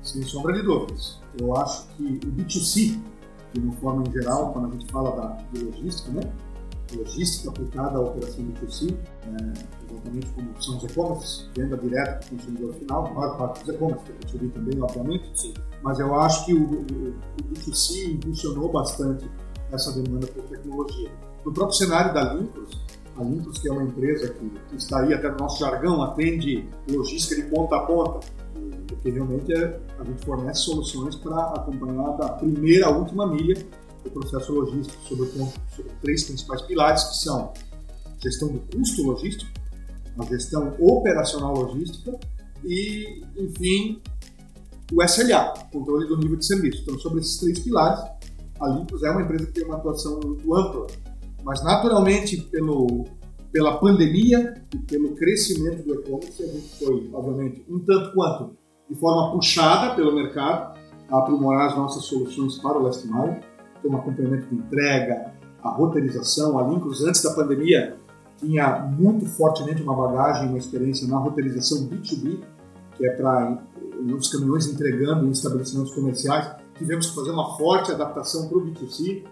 Sem 0.02 0.24
sombra 0.24 0.54
de 0.54 0.64
dúvidas. 0.64 1.20
Eu 1.40 1.56
acho 1.56 1.88
que 1.96 2.04
o 2.04 2.32
B2C, 2.32 3.00
de 3.54 3.60
uma 3.60 3.74
forma 3.74 4.04
em 4.08 4.12
geral, 4.12 4.52
quando 4.54 4.68
a 4.68 4.72
gente 4.72 4.92
fala 4.92 5.12
da, 5.12 5.38
de 5.54 5.66
logística, 5.66 6.12
né? 6.12 6.22
Logística 6.96 7.50
aplicada 7.50 7.98
à 7.98 8.02
operação 8.02 8.44
B2C, 8.46 8.94
é, 8.94 9.92
exatamente 9.92 10.28
como 10.32 10.62
são 10.62 10.78
os 10.78 10.84
e-commerce, 10.84 11.50
venda 11.56 11.78
direta 11.78 12.12
para 12.14 12.26
o 12.26 12.30
consumidor 12.38 12.74
final, 12.74 13.08
a 13.08 13.14
maior 13.14 13.38
parte 13.38 13.64
dos 13.64 13.76
e-commerce, 13.76 14.06
que 14.06 14.38
a 14.38 14.40
gente 14.40 14.54
também, 14.54 14.82
obviamente, 14.82 15.30
Sim. 15.36 15.54
mas 15.84 16.00
eu 16.00 16.16
acho 16.20 16.46
que 16.46 16.54
o, 16.54 16.64
o, 16.64 16.82
o 16.82 17.54
B2C 17.54 18.14
impulsionou 18.14 18.72
bastante 18.72 19.30
essa 19.72 19.92
demanda 19.92 20.28
por 20.28 20.44
tecnologia. 20.44 21.12
No 21.46 21.54
próprio 21.54 21.78
cenário 21.78 22.14
da 22.14 22.34
Limpos, 22.34 22.70
a 23.18 23.24
Limpos, 23.24 23.60
que 23.60 23.70
é 23.70 23.72
uma 23.72 23.84
empresa 23.84 24.34
que 24.34 24.76
está 24.76 25.02
aí 25.02 25.14
até 25.14 25.30
no 25.30 25.38
nosso 25.38 25.60
jargão, 25.60 26.02
atende 26.02 26.68
logística 26.90 27.42
de 27.42 27.50
ponta 27.50 27.76
a 27.76 27.80
ponta, 27.82 28.26
porque 28.88 29.12
realmente 29.12 29.54
é, 29.54 29.80
a 30.00 30.04
gente 30.04 30.26
fornece 30.26 30.62
soluções 30.62 31.16
para 31.16 31.40
acompanhar 31.54 32.18
da 32.18 32.30
primeira 32.30 32.88
à 32.88 32.90
última 32.90 33.28
milha 33.28 33.56
processo 34.10 34.54
logístico 34.54 35.02
sobre, 35.04 35.28
sobre 35.28 35.92
três 36.02 36.24
principais 36.24 36.62
pilares, 36.64 37.04
que 37.04 37.18
são 37.18 37.54
gestão 38.22 38.50
do 38.50 38.60
custo 38.60 39.04
logístico, 39.04 39.52
a 40.18 40.26
gestão 40.26 40.76
operacional 40.80 41.54
logística 41.54 42.20
e, 42.66 43.24
enfim, 43.38 44.02
o 44.92 45.04
SLA, 45.04 45.54
controle 45.72 46.08
do 46.08 46.18
nível 46.18 46.38
de 46.38 46.46
serviço. 46.46 46.82
Então, 46.82 46.98
sobre 47.00 47.22
esses 47.22 47.38
três 47.38 47.60
pilares, 47.60 48.00
a 48.60 48.68
Limpos 48.68 49.04
é 49.04 49.12
uma 49.12 49.22
empresa 49.22 49.46
que 49.46 49.54
tem 49.54 49.66
uma 49.66 49.78
atuação 49.78 50.20
muito 50.24 50.54
ampla, 50.54 50.88
mas 51.44 51.64
naturalmente 51.64 52.38
pelo, 52.38 53.06
pela 53.52 53.78
pandemia 53.78 54.62
e 54.74 54.78
pelo 54.80 55.16
crescimento 55.16 55.84
do 55.84 55.96
e-commerce, 55.96 56.44
a 56.44 56.48
gente 56.48 56.68
foi, 56.78 57.10
obviamente, 57.14 57.66
um 57.70 57.80
tanto 57.80 58.14
quanto 58.14 58.58
de 58.90 58.96
forma 58.96 59.32
puxada 59.32 59.96
pelo 59.96 60.14
mercado 60.14 60.78
a 61.10 61.20
aprimorar 61.20 61.68
as 61.68 61.78
nossas 61.78 62.04
soluções 62.06 62.58
para 62.58 62.78
o 62.78 62.84
last 62.84 63.08
mile, 63.08 63.40
então 63.80 63.92
um 63.92 63.98
acompanhamento 63.98 64.48
de 64.48 64.56
entrega, 64.56 65.34
a 65.64 65.70
roteirização, 65.70 66.58
a 66.58 66.64
Limpos 66.64 67.04
antes 67.04 67.22
da 67.22 67.32
pandemia 67.32 67.98
tinha 68.38 68.80
muito 68.80 69.26
fortemente 69.26 69.82
uma 69.82 69.96
bagagem, 69.96 70.48
uma 70.48 70.58
experiência 70.58 71.08
na 71.08 71.18
roteirização 71.18 71.88
B2B, 71.88 72.40
que 72.96 73.06
é 73.06 73.12
para 73.12 73.62
os 74.18 74.30
caminhões 74.30 74.66
entregando 74.68 75.28
em 75.28 75.32
estabelecimentos 75.32 75.94
comerciais. 75.94 76.50
Tivemos 76.78 77.08
que 77.08 77.16
fazer 77.16 77.32
uma 77.32 77.58
forte 77.58 77.92
adaptação 77.92 78.48
para 78.48 78.58
o 78.58 78.62
B2C. 78.62 79.24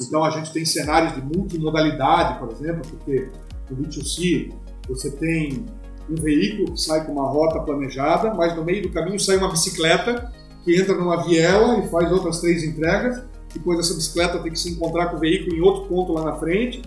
Então 0.00 0.24
a 0.24 0.30
gente 0.30 0.52
tem 0.52 0.64
cenários 0.64 1.14
de 1.14 1.20
multimodalidade, 1.20 2.38
por 2.38 2.50
exemplo, 2.50 2.82
porque 2.90 3.30
no 3.70 3.76
B2C 3.76 4.52
você 4.88 5.10
tem 5.10 5.66
um 6.08 6.14
veículo 6.14 6.72
que 6.72 6.80
sai 6.80 7.04
com 7.06 7.12
uma 7.12 7.28
rota 7.28 7.60
planejada, 7.60 8.32
mas 8.34 8.56
no 8.56 8.64
meio 8.64 8.82
do 8.82 8.92
caminho 8.92 9.20
sai 9.20 9.36
uma 9.36 9.50
bicicleta 9.50 10.32
que 10.64 10.74
entra 10.74 10.94
numa 10.94 11.22
viela 11.22 11.78
e 11.78 11.88
faz 11.88 12.10
outras 12.10 12.40
três 12.40 12.62
entregas. 12.64 13.22
Depois 13.54 13.78
essa 13.78 13.94
bicicleta 13.94 14.38
tem 14.40 14.52
que 14.52 14.58
se 14.58 14.70
encontrar 14.70 15.06
com 15.06 15.16
o 15.16 15.20
veículo 15.20 15.56
em 15.56 15.60
outro 15.60 15.88
ponto 15.88 16.12
lá 16.12 16.24
na 16.24 16.32
frente 16.34 16.82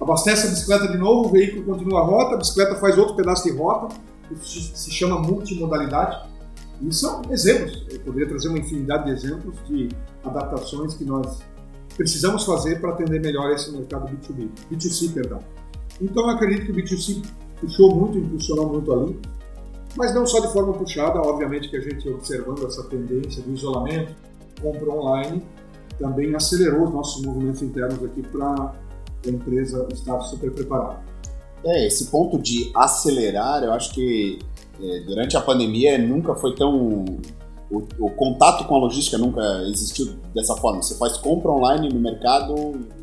abastece 0.00 0.46
a 0.46 0.50
bicicleta 0.50 0.88
de 0.88 0.98
novo, 0.98 1.28
o 1.28 1.32
veículo 1.32 1.64
continua 1.64 2.00
a 2.00 2.04
rota, 2.04 2.34
a 2.34 2.38
bicicleta 2.38 2.76
faz 2.76 2.98
outro 2.98 3.14
pedaço 3.14 3.44
de 3.44 3.56
rota, 3.56 3.94
isso 4.30 4.76
se 4.76 4.90
chama 4.90 5.20
multimodalidade. 5.20 6.28
E 6.80 6.92
são 6.92 7.22
exemplos, 7.30 7.86
eu 7.90 8.00
poderia 8.00 8.28
trazer 8.28 8.48
uma 8.48 8.58
infinidade 8.58 9.04
de 9.04 9.10
exemplos 9.12 9.56
de 9.66 9.88
adaptações 10.24 10.94
que 10.94 11.04
nós 11.04 11.38
precisamos 11.96 12.44
fazer 12.44 12.80
para 12.80 12.90
atender 12.90 13.20
melhor 13.20 13.52
esse 13.52 13.70
mercado 13.70 14.06
B2B, 14.08 14.48
B2C, 14.70 15.12
perdão. 15.12 15.38
Então, 16.00 16.24
eu 16.24 16.30
acredito 16.30 16.66
que 16.66 16.72
o 16.72 16.74
B2C 16.74 17.24
puxou 17.60 17.94
muito, 17.94 18.18
impulsionou 18.18 18.68
muito 18.68 18.92
ali, 18.92 19.20
mas 19.96 20.12
não 20.12 20.26
só 20.26 20.40
de 20.40 20.52
forma 20.52 20.72
puxada, 20.72 21.20
obviamente 21.20 21.68
que 21.70 21.76
a 21.76 21.80
gente 21.80 22.08
observando 22.08 22.66
essa 22.66 22.82
tendência 22.84 23.40
do 23.42 23.52
isolamento, 23.52 24.12
compra 24.60 24.90
online, 24.90 25.42
também 25.98 26.34
acelerou 26.34 26.84
os 26.84 26.92
nossos 26.92 27.24
movimentos 27.24 27.62
internos 27.62 28.02
aqui 28.02 28.22
para 28.22 28.72
a 29.26 29.28
empresa 29.28 29.86
estar 29.92 30.20
super 30.20 30.50
preparada. 30.52 31.00
É, 31.64 31.86
esse 31.86 32.06
ponto 32.06 32.38
de 32.38 32.70
acelerar, 32.74 33.62
eu 33.64 33.72
acho 33.72 33.92
que 33.94 34.38
é, 34.80 35.00
durante 35.00 35.36
a 35.36 35.40
pandemia 35.40 35.98
nunca 35.98 36.34
foi 36.34 36.54
tão. 36.54 37.04
O, 37.70 37.78
o, 37.98 38.10
contato 38.10 38.64
com 38.68 38.74
a 38.74 38.78
logística 38.78 39.16
nunca 39.16 39.40
existiu 39.62 40.14
dessa 40.34 40.54
forma. 40.56 40.82
Você 40.82 40.96
faz 40.96 41.16
compra 41.16 41.50
online 41.50 41.88
no 41.88 41.98
mercado, 41.98 42.54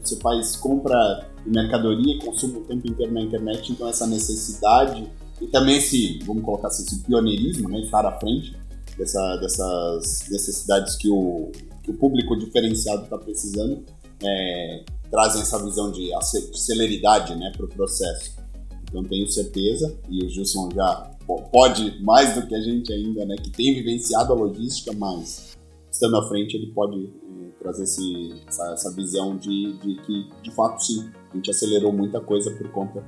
você 0.02 0.16
faz 0.18 0.56
compra 0.56 1.26
de 1.44 1.52
mercadoria 1.52 2.16
e 2.16 2.20
consumo 2.20 2.60
o 2.60 2.62
tempo 2.62 2.88
inteiro 2.88 3.12
na 3.12 3.22
internet, 3.22 3.72
então 3.72 3.88
essa 3.88 4.06
necessidade 4.06 5.10
e 5.42 5.48
também 5.48 5.78
esse, 5.78 6.20
vamos 6.24 6.44
colocar 6.44 6.68
assim, 6.68 6.84
esse 6.84 7.00
pioneirismo, 7.00 7.68
né, 7.68 7.80
estar 7.82 8.06
à 8.06 8.12
frente 8.20 8.56
dessa, 8.96 9.38
dessas 9.38 10.30
necessidades 10.30 10.96
que 10.96 11.10
o, 11.10 11.52
que 11.84 11.92
o 11.92 11.94
público 11.94 12.38
diferenciado 12.38 13.04
está 13.04 13.18
precisando, 13.18 13.84
é, 14.24 14.84
trazem 15.10 15.42
essa 15.42 15.64
visão 15.64 15.92
de 15.92 16.12
celeridade 16.54 17.36
né, 17.36 17.52
para 17.56 17.66
o 17.66 17.70
processo. 17.70 18.36
Então 18.84 19.04
tenho 19.04 19.28
certeza, 19.30 19.98
e 20.10 20.26
o 20.26 20.30
Gilson 20.30 20.70
já 20.76 21.12
pode 21.52 22.02
mais 22.04 22.36
do 22.36 22.46
que 22.46 22.54
a 22.54 22.62
gente 22.62 22.92
ainda, 22.92 23.26
né, 23.26 23.36
que 23.38 23.50
tem 23.50 23.74
vivenciado 23.74 24.34
a 24.34 24.36
logística, 24.36 24.92
mas 24.94 25.58
estando 25.90 26.18
à 26.18 26.28
frente 26.28 26.56
ele 26.56 26.68
pode 26.74 27.06
é, 27.06 27.50
trazer 27.60 27.84
esse, 27.84 28.34
essa, 28.48 28.72
essa, 28.74 28.92
visão 28.92 29.38
de, 29.38 29.74
de 29.78 29.96
que, 30.02 30.28
de 30.42 30.52
fato, 30.52 30.84
sim, 30.84 31.10
a 31.32 31.36
gente 31.36 31.50
acelerou 31.50 31.94
muita 31.94 32.20
coisa 32.20 32.52
por 32.52 32.70
conta 32.72 33.04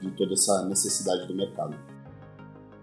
de 0.00 0.10
toda 0.12 0.34
essa 0.34 0.66
necessidade 0.66 1.26
do 1.26 1.34
mercado. 1.34 1.76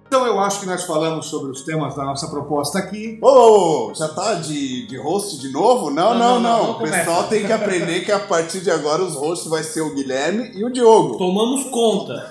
Então 0.10 0.26
eu 0.26 0.39
acho 0.39 0.62
que 0.62 0.65
nós 0.65 0.86
falamos 0.86 1.28
sobre 1.28 1.52
os 1.52 1.62
temas 1.62 1.95
da 1.95 2.04
nossa 2.04 2.28
proposta 2.30 2.80
aqui. 2.80 3.19
Ô, 3.22 3.91
oh, 3.91 3.93
já 3.93 4.08
tá 4.08 4.34
de, 4.34 4.88
de 4.88 4.98
host 4.98 5.38
de 5.38 5.52
novo? 5.52 5.91
Não, 5.91 6.15
não, 6.17 6.39
não. 6.39 6.41
não, 6.41 6.63
não. 6.63 6.72
O 6.72 6.80
pessoal 6.80 7.26
tem 7.26 7.45
que 7.45 7.54
aprender 7.54 8.04
que 8.04 8.12
a 8.12 8.17
partir 8.17 8.62
de 8.62 8.72
agora 8.72 9.04
os 9.04 9.13
hosts 9.13 9.48
vai 9.48 9.62
ser 9.62 9.82
o 9.82 9.93
Guilherme 9.93 10.50
e 10.56 10.65
o 10.65 10.72
Diogo. 10.72 11.15
Tomamos 11.15 11.65
conta. 11.65 12.28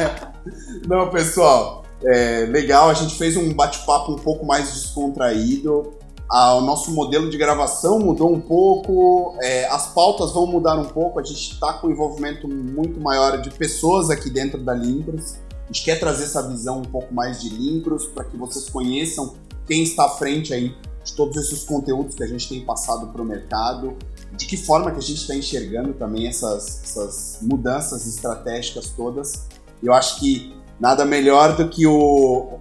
não, 0.88 1.10
pessoal, 1.10 1.84
é 2.02 2.46
legal. 2.46 2.88
A 2.88 2.94
gente 2.94 3.16
fez 3.16 3.36
um 3.36 3.52
bate-papo 3.52 4.10
um 4.10 4.16
pouco 4.16 4.46
mais 4.46 4.72
descontraído. 4.72 5.92
Ah, 6.32 6.54
o 6.54 6.62
nosso 6.62 6.90
modelo 6.90 7.28
de 7.28 7.36
gravação 7.36 7.98
mudou 7.98 8.32
um 8.32 8.40
pouco, 8.40 9.36
é, 9.42 9.68
as 9.68 9.88
pautas 9.88 10.32
vão 10.32 10.46
mudar 10.46 10.76
um 10.76 10.86
pouco. 10.86 11.20
A 11.20 11.22
gente 11.22 11.52
está 11.52 11.74
com 11.74 11.88
um 11.88 11.90
envolvimento 11.90 12.48
muito 12.48 12.98
maior 12.98 13.42
de 13.42 13.50
pessoas 13.50 14.08
aqui 14.08 14.30
dentro 14.30 14.58
da 14.58 14.72
Limpros. 14.72 15.43
A 15.64 15.66
gente 15.68 15.84
quer 15.84 15.98
trazer 15.98 16.24
essa 16.24 16.46
visão 16.46 16.80
um 16.80 16.84
pouco 16.84 17.12
mais 17.12 17.40
de 17.40 17.48
Limpros 17.48 18.06
para 18.06 18.24
que 18.24 18.36
vocês 18.36 18.68
conheçam 18.68 19.34
quem 19.66 19.82
está 19.82 20.04
à 20.04 20.10
frente 20.10 20.52
aí 20.52 20.76
de 21.02 21.14
todos 21.14 21.36
esses 21.36 21.64
conteúdos 21.64 22.14
que 22.14 22.22
a 22.22 22.26
gente 22.26 22.48
tem 22.48 22.64
passado 22.64 23.08
para 23.08 23.20
o 23.20 23.24
mercado, 23.24 23.96
de 24.36 24.46
que 24.46 24.56
forma 24.56 24.90
que 24.90 24.98
a 24.98 25.02
gente 25.02 25.20
está 25.20 25.34
enxergando 25.34 25.92
também 25.94 26.26
essas, 26.26 26.82
essas 26.82 27.38
mudanças 27.42 28.06
estratégicas 28.06 28.90
todas. 28.90 29.46
Eu 29.82 29.92
acho 29.92 30.18
que 30.18 30.54
nada 30.80 31.04
melhor 31.04 31.56
do 31.56 31.68
que 31.68 31.86
o 31.86 32.58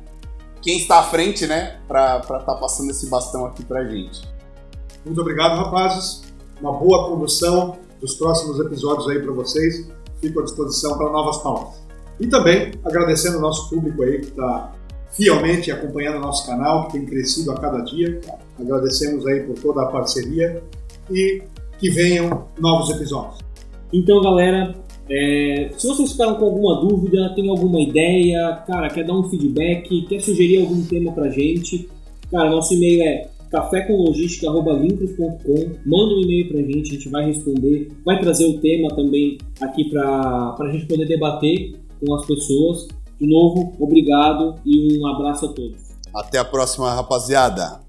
quem 0.61 0.77
está 0.77 0.99
à 0.99 1.03
frente, 1.03 1.45
né, 1.45 1.81
para 1.89 2.19
estar 2.19 2.39
tá 2.39 2.55
passando 2.55 2.89
esse 2.89 3.07
bastão 3.07 3.45
aqui 3.45 3.65
para 3.65 3.81
a 3.81 3.85
gente. 3.85 4.21
Muito 5.03 5.19
obrigado, 5.19 5.57
rapazes. 5.57 6.21
Uma 6.61 6.71
boa 6.71 7.09
condução 7.09 7.77
dos 7.99 8.15
próximos 8.15 8.57
episódios 8.61 9.09
aí 9.09 9.19
para 9.19 9.33
vocês. 9.33 9.85
Fico 10.21 10.39
à 10.39 10.43
disposição 10.43 10.97
para 10.97 11.11
novas 11.11 11.37
pautas. 11.39 11.82
E 12.19 12.27
também 12.27 12.71
agradecendo 12.83 13.37
o 13.37 13.41
nosso 13.41 13.69
público 13.69 14.03
aí 14.03 14.19
que 14.19 14.27
está 14.27 14.73
fielmente 15.11 15.71
acompanhando 15.71 16.17
o 16.17 16.21
nosso 16.21 16.45
canal, 16.45 16.87
que 16.87 16.93
tem 16.93 17.05
crescido 17.05 17.51
a 17.51 17.55
cada 17.55 17.81
dia. 17.81 18.19
Agradecemos 18.59 19.25
aí 19.27 19.41
por 19.41 19.57
toda 19.59 19.83
a 19.83 19.85
parceria 19.87 20.61
e 21.09 21.41
que 21.79 21.89
venham 21.89 22.47
novos 22.59 22.89
episódios. 22.89 23.39
Então, 23.91 24.21
galera, 24.21 24.75
é, 25.09 25.71
se 25.77 25.87
vocês 25.87 26.13
ficaram 26.13 26.35
com 26.35 26.45
alguma 26.45 26.79
dúvida, 26.81 27.33
tem 27.35 27.49
alguma 27.49 27.79
ideia, 27.79 28.63
cara, 28.65 28.89
quer 28.89 29.05
dar 29.05 29.13
um 29.13 29.29
feedback, 29.29 30.07
quer 30.07 30.19
sugerir 30.21 30.61
algum 30.61 30.81
tema 30.83 31.11
pra 31.11 31.29
gente, 31.29 31.87
cara, 32.31 32.49
nosso 32.49 32.73
e-mail 32.73 33.03
é 33.03 33.29
cafécomlogística.lincros.com 33.51 35.75
manda 35.85 36.15
um 36.15 36.21
e-mail 36.21 36.47
pra 36.47 36.59
gente, 36.61 36.89
a 36.89 36.93
gente 36.95 37.09
vai 37.09 37.27
responder, 37.27 37.91
vai 38.03 38.19
trazer 38.19 38.47
o 38.47 38.57
tema 38.59 38.89
também 38.95 39.37
aqui 39.61 39.91
pra, 39.91 40.53
pra 40.53 40.71
gente 40.71 40.87
poder 40.87 41.05
debater 41.05 41.75
com 42.05 42.15
as 42.15 42.25
pessoas. 42.25 42.87
De 43.19 43.27
novo, 43.27 43.73
obrigado 43.79 44.55
e 44.65 44.99
um 44.99 45.07
abraço 45.07 45.45
a 45.45 45.49
todos. 45.49 45.93
Até 46.13 46.37
a 46.37 46.45
próxima, 46.45 46.93
rapaziada. 46.93 47.82